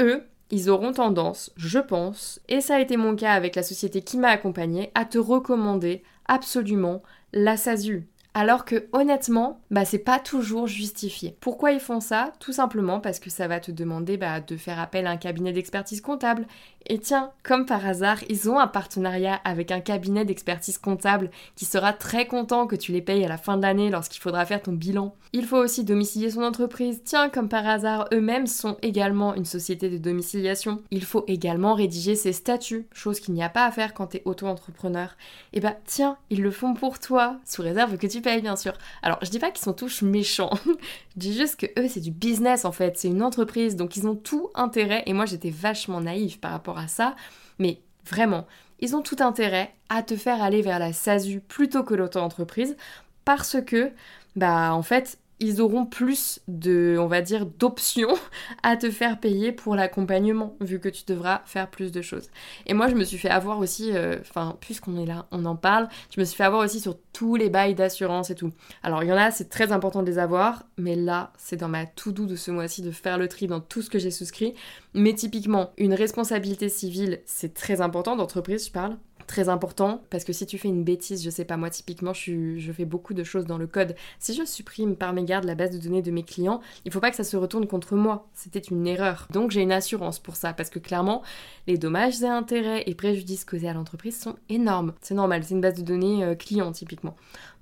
Eux, 0.00 0.22
ils 0.50 0.70
auront 0.70 0.92
tendance, 0.92 1.52
je 1.56 1.78
pense, 1.78 2.40
et 2.48 2.60
ça 2.60 2.76
a 2.76 2.80
été 2.80 2.96
mon 2.96 3.16
cas 3.16 3.32
avec 3.32 3.56
la 3.56 3.62
société 3.62 4.02
qui 4.02 4.18
m'a 4.18 4.28
accompagnée, 4.28 4.90
à 4.94 5.04
te 5.04 5.18
recommander 5.18 6.02
absolument 6.26 7.02
la 7.32 7.56
SASU. 7.56 8.08
Alors 8.38 8.66
que 8.66 8.84
honnêtement, 8.92 9.60
bah 9.70 9.86
c'est 9.86 9.96
pas 9.96 10.18
toujours 10.18 10.66
justifié. 10.66 11.34
Pourquoi 11.40 11.72
ils 11.72 11.80
font 11.80 12.00
ça? 12.00 12.34
Tout 12.38 12.52
simplement 12.52 13.00
parce 13.00 13.18
que 13.18 13.30
ça 13.30 13.48
va 13.48 13.60
te 13.60 13.70
demander 13.70 14.18
bah, 14.18 14.42
de 14.42 14.58
faire 14.58 14.78
appel 14.78 15.06
à 15.06 15.10
un 15.10 15.16
cabinet 15.16 15.54
d'expertise 15.54 16.02
comptable. 16.02 16.46
Et 16.88 16.98
tiens, 16.98 17.32
comme 17.42 17.64
par 17.64 17.84
hasard, 17.86 18.18
ils 18.28 18.48
ont 18.50 18.58
un 18.58 18.66
partenariat 18.66 19.40
avec 19.44 19.72
un 19.72 19.80
cabinet 19.80 20.26
d'expertise 20.26 20.76
comptable 20.76 21.30
qui 21.56 21.64
sera 21.64 21.94
très 21.94 22.26
content 22.26 22.66
que 22.66 22.76
tu 22.76 22.92
les 22.92 23.00
payes 23.00 23.24
à 23.24 23.28
la 23.28 23.38
fin 23.38 23.56
de 23.56 23.62
l'année 23.62 23.90
lorsqu'il 23.90 24.20
faudra 24.20 24.44
faire 24.44 24.62
ton 24.62 24.72
bilan. 24.72 25.14
Il 25.32 25.46
faut 25.46 25.56
aussi 25.56 25.82
domicilier 25.82 26.30
son 26.30 26.42
entreprise. 26.42 27.00
Tiens, 27.04 27.30
comme 27.30 27.48
par 27.48 27.66
hasard, 27.66 28.06
eux-mêmes 28.12 28.46
sont 28.46 28.76
également 28.82 29.34
une 29.34 29.46
société 29.46 29.88
de 29.88 29.98
domiciliation. 29.98 30.82
Il 30.90 31.04
faut 31.04 31.24
également 31.26 31.74
rédiger 31.74 32.14
ses 32.14 32.32
statuts, 32.32 32.86
chose 32.92 33.18
qu'il 33.18 33.34
n'y 33.34 33.42
a 33.42 33.48
pas 33.48 33.64
à 33.64 33.72
faire 33.72 33.94
quand 33.94 34.08
tu 34.08 34.18
es 34.18 34.22
auto-entrepreneur. 34.26 35.16
Et 35.54 35.60
bah 35.60 35.74
tiens, 35.86 36.18
ils 36.30 36.42
le 36.42 36.50
font 36.50 36.74
pour 36.74 37.00
toi, 37.00 37.38
sous 37.44 37.62
réserve 37.62 37.96
que 37.96 38.06
tu 38.06 38.20
bien 38.40 38.56
sûr. 38.56 38.72
Alors, 39.02 39.18
je 39.22 39.30
dis 39.30 39.38
pas 39.38 39.50
qu'ils 39.50 39.64
sont 39.64 39.72
tous 39.72 40.02
méchants. 40.02 40.50
je 40.64 41.18
dis 41.18 41.36
juste 41.36 41.56
que 41.56 41.66
eux, 41.80 41.88
c'est 41.88 42.00
du 42.00 42.10
business 42.10 42.64
en 42.64 42.72
fait. 42.72 42.98
C'est 42.98 43.08
une 43.08 43.22
entreprise, 43.22 43.76
donc 43.76 43.96
ils 43.96 44.06
ont 44.06 44.16
tout 44.16 44.50
intérêt. 44.54 45.02
Et 45.06 45.12
moi, 45.12 45.26
j'étais 45.26 45.50
vachement 45.50 46.00
naïve 46.00 46.38
par 46.38 46.50
rapport 46.50 46.78
à 46.78 46.88
ça. 46.88 47.16
Mais 47.58 47.80
vraiment, 48.04 48.46
ils 48.80 48.94
ont 48.94 49.02
tout 49.02 49.16
intérêt 49.20 49.72
à 49.88 50.02
te 50.02 50.16
faire 50.16 50.42
aller 50.42 50.62
vers 50.62 50.78
la 50.78 50.92
SASU 50.92 51.40
plutôt 51.40 51.84
que 51.84 51.94
l'auto-entreprise 51.94 52.76
parce 53.24 53.56
que, 53.64 53.92
bah, 54.36 54.74
en 54.74 54.82
fait, 54.82 55.18
ils 55.38 55.60
auront 55.60 55.84
plus 55.84 56.40
de, 56.48 56.96
on 56.98 57.06
va 57.06 57.20
dire, 57.20 57.46
d'options 57.46 58.14
à 58.62 58.76
te 58.76 58.90
faire 58.90 59.20
payer 59.20 59.52
pour 59.52 59.74
l'accompagnement, 59.74 60.56
vu 60.60 60.80
que 60.80 60.88
tu 60.88 61.04
devras 61.06 61.42
faire 61.44 61.70
plus 61.70 61.92
de 61.92 62.02
choses. 62.02 62.30
Et 62.66 62.74
moi, 62.74 62.88
je 62.88 62.94
me 62.94 63.04
suis 63.04 63.18
fait 63.18 63.28
avoir 63.28 63.58
aussi, 63.58 63.90
euh, 63.92 64.18
enfin, 64.20 64.56
puisqu'on 64.60 64.96
est 64.96 65.06
là, 65.06 65.26
on 65.30 65.44
en 65.44 65.56
parle, 65.56 65.88
je 66.14 66.20
me 66.20 66.24
suis 66.24 66.36
fait 66.36 66.44
avoir 66.44 66.64
aussi 66.64 66.80
sur 66.80 66.96
tous 67.12 67.36
les 67.36 67.50
bails 67.50 67.74
d'assurance 67.74 68.30
et 68.30 68.34
tout. 68.34 68.52
Alors, 68.82 69.02
il 69.02 69.08
y 69.08 69.12
en 69.12 69.16
a, 69.16 69.30
c'est 69.30 69.48
très 69.48 69.72
important 69.72 70.02
de 70.02 70.06
les 70.06 70.18
avoir, 70.18 70.64
mais 70.78 70.96
là, 70.96 71.32
c'est 71.36 71.56
dans 71.56 71.68
ma 71.68 71.86
to-do 71.86 72.26
de 72.26 72.36
ce 72.36 72.50
mois-ci 72.50 72.82
de 72.82 72.90
faire 72.90 73.18
le 73.18 73.28
tri 73.28 73.46
dans 73.46 73.60
tout 73.60 73.82
ce 73.82 73.90
que 73.90 73.98
j'ai 73.98 74.10
souscrit. 74.10 74.54
Mais 74.94 75.14
typiquement, 75.14 75.72
une 75.76 75.94
responsabilité 75.94 76.68
civile, 76.68 77.20
c'est 77.26 77.54
très 77.54 77.80
important, 77.80 78.16
d'entreprise, 78.16 78.66
je 78.66 78.72
parle 78.72 78.96
très 79.26 79.48
important 79.48 80.02
parce 80.10 80.24
que 80.24 80.32
si 80.32 80.46
tu 80.46 80.58
fais 80.58 80.68
une 80.68 80.84
bêtise, 80.84 81.22
je 81.22 81.30
sais 81.30 81.44
pas, 81.44 81.56
moi 81.56 81.70
typiquement, 81.70 82.12
je, 82.12 82.72
fais 82.72 82.84
beaucoup 82.84 83.14
de 83.14 83.24
choses 83.24 83.46
dans 83.46 83.58
le 83.58 83.66
code. 83.66 83.94
Si 84.18 84.34
je 84.34 84.44
supprime 84.44 84.96
par 84.96 85.12
mégarde 85.12 85.44
la 85.44 85.54
base 85.54 85.70
de 85.70 85.78
données 85.78 86.02
de 86.02 86.10
mes 86.10 86.22
clients, 86.22 86.60
il 86.84 86.92
faut 86.92 87.00
pas 87.00 87.10
que 87.10 87.16
ça 87.16 87.24
se 87.24 87.36
retourne 87.36 87.66
contre 87.66 87.94
moi. 87.94 88.28
C'était 88.34 88.58
une 88.58 88.86
erreur. 88.86 89.28
Donc 89.32 89.50
j'ai 89.50 89.62
une 89.62 89.72
assurance 89.72 90.18
pour 90.18 90.36
ça 90.36 90.52
parce 90.52 90.70
que 90.70 90.78
clairement, 90.78 91.22
les 91.66 91.78
dommages 91.78 92.22
et 92.22 92.26
intérêts 92.26 92.84
et 92.86 92.94
préjudices 92.94 93.44
causés 93.44 93.68
à 93.68 93.74
l'entreprise 93.74 94.18
sont 94.18 94.36
énormes. 94.48 94.94
C'est 95.00 95.14
normal, 95.14 95.42
c'est 95.44 95.54
une 95.54 95.60
base 95.60 95.74
de 95.74 95.82
données 95.82 96.24
euh, 96.24 96.34
client 96.34 96.72
typiquement. 96.72 97.16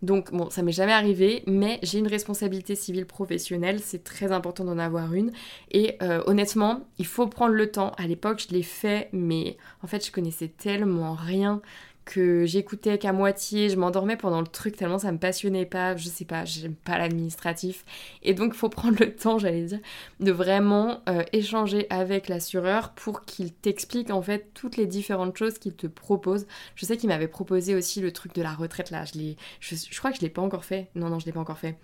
Donc 0.04 0.32
bon, 0.32 0.50
ça 0.50 0.62
m'est 0.62 0.72
jamais 0.72 0.92
arrivé, 0.92 1.42
mais 1.46 1.78
j'ai 1.82 1.98
une 1.98 2.06
responsabilité 2.06 2.74
civile 2.74 3.06
professionnelle, 3.06 3.80
c'est 3.80 4.04
très 4.04 4.32
important 4.32 4.64
d'en 4.64 4.78
avoir 4.78 5.14
une. 5.14 5.32
Et 5.70 5.96
euh, 6.02 6.22
honnêtement, 6.26 6.86
il 6.98 7.06
faut 7.06 7.26
prendre 7.26 7.54
le 7.54 7.70
temps. 7.70 7.92
À 7.96 8.06
l'époque, 8.06 8.44
je 8.46 8.54
l'ai 8.54 8.62
fait, 8.62 9.08
mais 9.12 9.56
en 9.82 9.86
fait, 9.86 10.04
je 10.04 10.12
connaissais 10.12 10.48
tellement 10.48 11.14
rien 11.14 11.62
que 12.04 12.44
j'écoutais 12.44 12.98
qu'à 12.98 13.12
moitié, 13.12 13.70
je 13.70 13.76
m'endormais 13.76 14.16
pendant 14.16 14.40
le 14.40 14.46
truc 14.46 14.76
tellement 14.76 14.98
ça 14.98 15.10
me 15.12 15.18
passionnait 15.18 15.64
pas, 15.64 15.96
je 15.96 16.08
sais 16.08 16.24
pas, 16.24 16.44
j'aime 16.44 16.74
pas 16.74 16.98
l'administratif. 16.98 17.84
Et 18.22 18.34
donc 18.34 18.52
il 18.54 18.58
faut 18.58 18.68
prendre 18.74 18.96
le 19.00 19.14
temps, 19.14 19.38
j'allais 19.38 19.62
dire, 19.62 19.80
de 20.20 20.32
vraiment 20.32 21.00
euh, 21.08 21.22
échanger 21.32 21.86
avec 21.90 22.28
l'assureur 22.28 22.90
pour 22.90 23.24
qu'il 23.24 23.52
t'explique 23.52 24.10
en 24.10 24.22
fait 24.22 24.50
toutes 24.54 24.76
les 24.76 24.86
différentes 24.86 25.36
choses 25.36 25.58
qu'il 25.58 25.74
te 25.74 25.86
propose. 25.86 26.46
Je 26.74 26.84
sais 26.84 26.96
qu'il 26.96 27.08
m'avait 27.08 27.28
proposé 27.28 27.74
aussi 27.74 28.00
le 28.00 28.12
truc 28.12 28.34
de 28.34 28.42
la 28.42 28.52
retraite 28.52 28.90
là, 28.90 29.04
je, 29.04 29.34
je, 29.60 29.98
crois 29.98 30.10
que 30.10 30.18
je 30.18 30.22
l'ai 30.22 30.28
pas 30.28 30.42
encore 30.42 30.64
fait. 30.64 30.88
Non, 30.94 31.08
non, 31.08 31.18
je 31.18 31.26
l'ai 31.26 31.32
pas 31.32 31.40
encore 31.40 31.58
fait. 31.58 31.76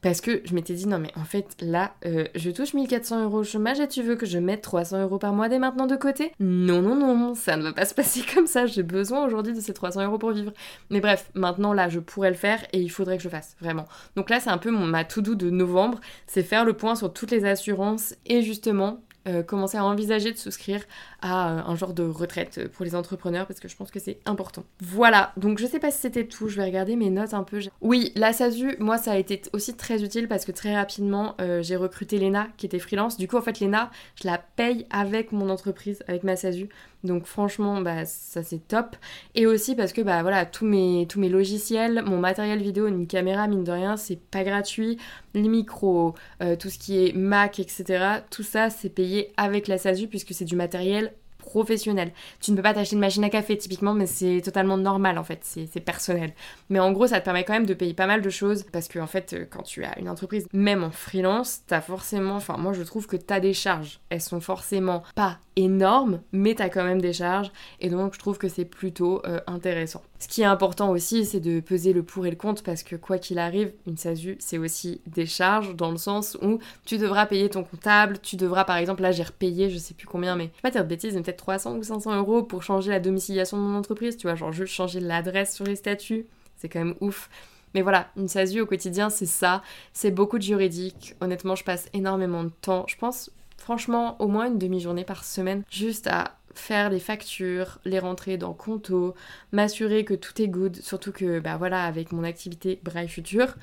Parce 0.00 0.20
que 0.20 0.42
je 0.44 0.54
m'étais 0.54 0.74
dit, 0.74 0.86
non 0.86 0.98
mais 0.98 1.12
en 1.16 1.24
fait 1.24 1.56
là, 1.60 1.94
euh, 2.04 2.26
je 2.34 2.50
touche 2.50 2.74
1400 2.74 3.24
euros 3.24 3.38
au 3.38 3.44
chômage 3.44 3.80
et 3.80 3.88
tu 3.88 4.02
veux 4.02 4.16
que 4.16 4.26
je 4.26 4.38
mette 4.38 4.62
300 4.62 5.02
euros 5.02 5.18
par 5.18 5.32
mois 5.32 5.48
dès 5.48 5.58
maintenant 5.58 5.86
de 5.86 5.96
côté? 5.96 6.32
Non, 6.40 6.82
non, 6.82 6.94
non, 6.96 7.34
ça 7.34 7.56
ne 7.56 7.62
va 7.62 7.72
pas 7.72 7.84
se 7.84 7.94
passer 7.94 8.22
comme 8.34 8.46
ça, 8.46 8.66
j'ai 8.66 8.82
besoin 8.82 9.24
aujourd'hui 9.24 9.52
de 9.52 9.60
300 9.72 10.04
euros 10.04 10.18
pour 10.18 10.32
vivre. 10.32 10.52
Mais 10.90 11.00
bref, 11.00 11.30
maintenant 11.34 11.72
là, 11.72 11.88
je 11.88 12.00
pourrais 12.00 12.30
le 12.30 12.36
faire 12.36 12.64
et 12.72 12.80
il 12.80 12.90
faudrait 12.90 13.16
que 13.16 13.22
je 13.22 13.28
fasse, 13.28 13.56
vraiment. 13.60 13.86
Donc 14.16 14.30
là, 14.30 14.40
c'est 14.40 14.50
un 14.50 14.58
peu 14.58 14.70
mon, 14.70 14.86
ma 14.86 15.04
to-do 15.04 15.34
de 15.34 15.50
novembre, 15.50 16.00
c'est 16.26 16.42
faire 16.42 16.64
le 16.64 16.72
point 16.72 16.94
sur 16.94 17.12
toutes 17.12 17.30
les 17.30 17.44
assurances 17.44 18.14
et 18.26 18.42
justement 18.42 19.00
euh, 19.28 19.42
commencer 19.42 19.76
à 19.76 19.84
envisager 19.84 20.32
de 20.32 20.38
souscrire 20.38 20.80
à 21.20 21.50
euh, 21.50 21.62
un 21.66 21.76
genre 21.76 21.92
de 21.92 22.04
retraite 22.04 22.68
pour 22.68 22.84
les 22.84 22.94
entrepreneurs 22.94 23.46
parce 23.46 23.60
que 23.60 23.68
je 23.68 23.76
pense 23.76 23.90
que 23.90 23.98
c'est 23.98 24.20
important. 24.24 24.64
Voilà, 24.80 25.32
donc 25.36 25.58
je 25.58 25.66
sais 25.66 25.80
pas 25.80 25.90
si 25.90 25.98
c'était 25.98 26.24
tout, 26.24 26.48
je 26.48 26.56
vais 26.56 26.64
regarder 26.64 26.96
mes 26.96 27.10
notes 27.10 27.34
un 27.34 27.42
peu. 27.42 27.60
Oui, 27.82 28.12
la 28.14 28.32
SASU, 28.32 28.76
moi 28.78 28.96
ça 28.96 29.12
a 29.12 29.16
été 29.16 29.42
aussi 29.52 29.76
très 29.76 30.02
utile 30.02 30.28
parce 30.28 30.46
que 30.46 30.52
très 30.52 30.74
rapidement 30.74 31.34
euh, 31.40 31.62
j'ai 31.62 31.76
recruté 31.76 32.18
Lena 32.18 32.46
qui 32.56 32.64
était 32.64 32.78
freelance. 32.78 33.18
Du 33.18 33.28
coup 33.28 33.36
en 33.36 33.42
fait 33.42 33.60
Lena, 33.60 33.90
je 34.14 34.26
la 34.26 34.38
paye 34.38 34.86
avec 34.88 35.32
mon 35.32 35.50
entreprise, 35.50 36.02
avec 36.06 36.22
ma 36.22 36.36
SASU. 36.36 36.70
Donc 37.04 37.26
franchement, 37.26 37.80
bah, 37.80 38.04
ça 38.04 38.42
c'est 38.42 38.66
top. 38.66 38.96
Et 39.34 39.46
aussi 39.46 39.74
parce 39.76 39.92
que 39.92 40.00
bah 40.00 40.22
voilà, 40.22 40.46
tous 40.46 40.64
mes, 40.66 41.06
tous 41.08 41.20
mes 41.20 41.28
logiciels, 41.28 42.02
mon 42.04 42.18
matériel 42.18 42.60
vidéo, 42.60 42.86
une 42.86 43.06
caméra, 43.06 43.46
mine 43.46 43.64
de 43.64 43.72
rien, 43.72 43.96
c'est 43.96 44.20
pas 44.20 44.44
gratuit. 44.44 44.98
Les 45.34 45.48
micros, 45.48 46.14
euh, 46.42 46.56
tout 46.56 46.70
ce 46.70 46.78
qui 46.78 47.06
est 47.06 47.12
Mac, 47.14 47.60
etc. 47.60 48.22
Tout 48.30 48.42
ça 48.42 48.70
c'est 48.70 48.88
payé 48.88 49.32
avec 49.36 49.68
la 49.68 49.78
SASU 49.78 50.08
puisque 50.08 50.34
c'est 50.34 50.44
du 50.44 50.56
matériel 50.56 51.12
professionnel. 51.48 52.12
Tu 52.40 52.50
ne 52.50 52.56
peux 52.56 52.62
pas 52.62 52.74
t'acheter 52.74 52.94
une 52.94 53.00
machine 53.00 53.24
à 53.24 53.30
café 53.30 53.56
typiquement, 53.56 53.94
mais 53.94 54.06
c'est 54.06 54.42
totalement 54.44 54.76
normal 54.76 55.16
en 55.16 55.24
fait, 55.24 55.40
c'est 55.42 55.80
personnel. 55.80 56.34
Mais 56.68 56.78
en 56.78 56.92
gros, 56.92 57.06
ça 57.06 57.20
te 57.20 57.24
permet 57.24 57.44
quand 57.44 57.54
même 57.54 57.66
de 57.66 57.74
payer 57.74 57.94
pas 57.94 58.06
mal 58.06 58.20
de 58.20 58.30
choses 58.30 58.64
parce 58.70 58.88
que 58.88 58.98
en 58.98 59.06
fait, 59.06 59.32
euh, 59.32 59.46
quand 59.48 59.62
tu 59.62 59.84
as 59.84 59.98
une 59.98 60.10
entreprise, 60.10 60.46
même 60.52 60.84
en 60.84 60.90
freelance, 60.90 61.60
t'as 61.66 61.80
forcément, 61.80 62.34
enfin 62.34 62.58
moi 62.58 62.74
je 62.74 62.82
trouve 62.82 63.06
que 63.06 63.16
t'as 63.16 63.40
des 63.40 63.54
charges. 63.54 64.00
Elles 64.10 64.20
sont 64.20 64.40
forcément 64.40 65.02
pas 65.14 65.38
énormes, 65.56 66.20
mais 66.32 66.54
t'as 66.54 66.68
quand 66.68 66.84
même 66.84 67.00
des 67.00 67.12
charges 67.12 67.50
et 67.80 67.90
donc 67.90 68.14
je 68.14 68.18
trouve 68.18 68.38
que 68.38 68.48
c'est 68.48 68.64
plutôt 68.64 69.20
euh, 69.26 69.40
intéressant. 69.46 70.02
Ce 70.20 70.28
qui 70.28 70.42
est 70.42 70.46
important 70.46 70.90
aussi, 70.90 71.24
c'est 71.24 71.40
de 71.40 71.60
peser 71.60 71.92
le 71.92 72.02
pour 72.02 72.26
et 72.26 72.30
le 72.30 72.36
contre 72.36 72.62
parce 72.62 72.82
que 72.82 72.96
quoi 72.96 73.18
qu'il 73.18 73.38
arrive, 73.38 73.72
une 73.86 73.96
SASU, 73.96 74.36
c'est 74.40 74.58
aussi 74.58 75.00
des 75.06 75.26
charges 75.26 75.74
dans 75.74 75.90
le 75.90 75.96
sens 75.96 76.36
où 76.42 76.58
tu 76.84 76.98
devras 76.98 77.26
payer 77.26 77.48
ton 77.48 77.64
comptable, 77.64 78.18
tu 78.20 78.36
devras 78.36 78.64
par 78.64 78.76
exemple, 78.76 79.02
là 79.02 79.10
j'ai 79.10 79.22
repayé, 79.22 79.68
je 79.70 79.78
sais 79.78 79.94
plus 79.94 80.06
combien, 80.06 80.36
mais 80.36 80.44
je 80.44 80.48
vais 80.48 80.62
pas 80.62 80.70
dire 80.70 80.84
de 80.84 80.88
bêtises, 80.88 81.14
mais 81.14 81.22
peut-être 81.22 81.37
300 81.38 81.76
ou 81.76 81.82
500 81.82 82.16
euros 82.16 82.42
pour 82.42 82.62
changer 82.62 82.90
la 82.90 83.00
domiciliation 83.00 83.56
de 83.56 83.62
mon 83.62 83.78
entreprise, 83.78 84.16
tu 84.16 84.26
vois, 84.26 84.34
genre 84.34 84.52
juste 84.52 84.74
changer 84.74 85.00
l'adresse 85.00 85.54
sur 85.54 85.64
les 85.64 85.76
statuts, 85.76 86.26
c'est 86.56 86.68
quand 86.68 86.80
même 86.80 86.96
ouf. 87.00 87.30
Mais 87.74 87.82
voilà, 87.82 88.08
une 88.16 88.28
SASU 88.28 88.60
au 88.60 88.66
quotidien, 88.66 89.10
c'est 89.10 89.26
ça, 89.26 89.62
c'est 89.92 90.10
beaucoup 90.10 90.38
de 90.38 90.42
juridique. 90.42 91.14
Honnêtement, 91.20 91.54
je 91.54 91.64
passe 91.64 91.88
énormément 91.92 92.44
de 92.44 92.50
temps, 92.60 92.84
je 92.88 92.96
pense 92.96 93.30
franchement 93.56 94.16
au 94.20 94.28
moins 94.28 94.46
une 94.46 94.58
demi-journée 94.58 95.04
par 95.04 95.24
semaine 95.24 95.62
juste 95.68 96.06
à 96.06 96.38
faire 96.54 96.90
les 96.90 97.00
factures, 97.00 97.78
les 97.84 97.98
rentrer 97.98 98.36
dans 98.36 98.52
Conto, 98.52 99.14
m'assurer 99.52 100.04
que 100.04 100.14
tout 100.14 100.40
est 100.40 100.48
good, 100.48 100.76
surtout 100.76 101.12
que 101.12 101.38
bah 101.38 101.56
voilà 101.56 101.84
avec 101.84 102.12
mon 102.12 102.24
activité 102.24 102.80
Braille 102.82 103.08
Future, 103.08 103.54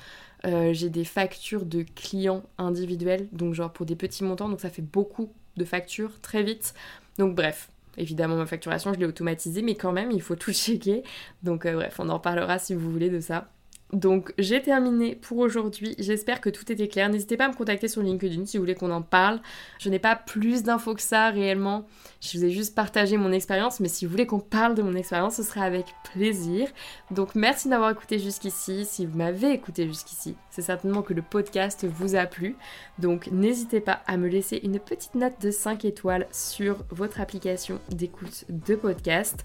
euh, 0.44 0.72
j'ai 0.72 0.90
des 0.90 1.04
factures 1.04 1.66
de 1.66 1.82
clients 1.82 2.42
individuels, 2.58 3.28
donc 3.32 3.54
genre 3.54 3.72
pour 3.72 3.86
des 3.86 3.96
petits 3.96 4.24
montants, 4.24 4.48
donc 4.48 4.60
ça 4.60 4.70
fait 4.70 4.82
beaucoup 4.82 5.32
de 5.56 5.64
factures 5.64 6.20
très 6.20 6.42
vite. 6.42 6.74
Donc 7.18 7.34
bref, 7.34 7.70
évidemment 7.96 8.36
ma 8.36 8.46
facturation 8.46 8.92
je 8.92 8.98
l'ai 8.98 9.06
automatisée, 9.06 9.62
mais 9.62 9.74
quand 9.74 9.92
même 9.92 10.10
il 10.10 10.22
faut 10.22 10.36
tout 10.36 10.52
checker. 10.52 11.02
Donc 11.42 11.66
euh, 11.66 11.74
bref, 11.74 11.96
on 11.98 12.08
en 12.08 12.18
parlera 12.18 12.58
si 12.58 12.74
vous 12.74 12.90
voulez 12.90 13.10
de 13.10 13.20
ça. 13.20 13.48
Donc 13.92 14.34
j'ai 14.36 14.60
terminé 14.60 15.14
pour 15.14 15.38
aujourd'hui. 15.38 15.94
J'espère 15.98 16.40
que 16.40 16.50
tout 16.50 16.70
était 16.72 16.88
clair. 16.88 17.08
N'hésitez 17.08 17.36
pas 17.36 17.44
à 17.44 17.48
me 17.48 17.54
contacter 17.54 17.86
sur 17.86 18.02
LinkedIn 18.02 18.44
si 18.44 18.56
vous 18.56 18.64
voulez 18.64 18.74
qu'on 18.74 18.90
en 18.90 19.02
parle. 19.02 19.40
Je 19.78 19.88
n'ai 19.90 20.00
pas 20.00 20.16
plus 20.16 20.64
d'infos 20.64 20.94
que 20.94 21.02
ça 21.02 21.30
réellement. 21.30 21.86
Je 22.20 22.36
vous 22.36 22.44
ai 22.44 22.50
juste 22.50 22.74
partagé 22.74 23.16
mon 23.16 23.30
expérience, 23.30 23.78
mais 23.78 23.88
si 23.88 24.04
vous 24.04 24.10
voulez 24.10 24.26
qu'on 24.26 24.40
parle 24.40 24.74
de 24.74 24.82
mon 24.82 24.94
expérience, 24.94 25.36
ce 25.36 25.44
serait 25.44 25.60
avec 25.60 25.86
plaisir. 26.12 26.68
Donc 27.12 27.36
merci 27.36 27.68
d'avoir 27.68 27.90
écouté 27.90 28.18
jusqu'ici. 28.18 28.84
Si 28.84 29.06
vous 29.06 29.16
m'avez 29.16 29.52
écouté 29.52 29.86
jusqu'ici, 29.86 30.34
c'est 30.56 30.62
certainement 30.62 31.02
que 31.02 31.12
le 31.12 31.20
podcast 31.20 31.84
vous 31.84 32.16
a 32.16 32.24
plu. 32.24 32.56
Donc 32.98 33.28
n'hésitez 33.30 33.80
pas 33.80 34.00
à 34.06 34.16
me 34.16 34.26
laisser 34.26 34.58
une 34.64 34.78
petite 34.78 35.14
note 35.14 35.38
de 35.42 35.50
5 35.50 35.84
étoiles 35.84 36.26
sur 36.32 36.78
votre 36.88 37.20
application 37.20 37.78
d'écoute 37.90 38.46
de 38.48 38.74
podcast 38.74 39.44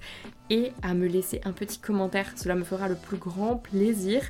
et 0.50 0.72
à 0.82 0.94
me 0.94 1.08
laisser 1.08 1.42
un 1.44 1.52
petit 1.52 1.80
commentaire. 1.80 2.32
Cela 2.38 2.56
me 2.56 2.64
fera 2.64 2.88
le 2.88 2.96
plus 2.96 3.18
grand 3.18 3.58
plaisir. 3.58 4.22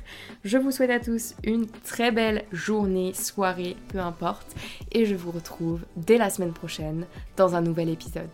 Je 0.42 0.58
vous 0.58 0.72
souhaite 0.72 0.90
à 0.90 0.98
tous 0.98 1.36
une 1.44 1.68
très 1.68 2.10
belle 2.10 2.46
journée, 2.50 3.14
soirée, 3.14 3.76
peu 3.86 4.00
importe. 4.00 4.52
Et 4.90 5.06
je 5.06 5.14
vous 5.14 5.30
retrouve 5.30 5.82
dès 5.94 6.18
la 6.18 6.30
semaine 6.30 6.52
prochaine 6.52 7.06
dans 7.36 7.54
un 7.54 7.60
nouvel 7.60 7.90
épisode. 7.90 8.28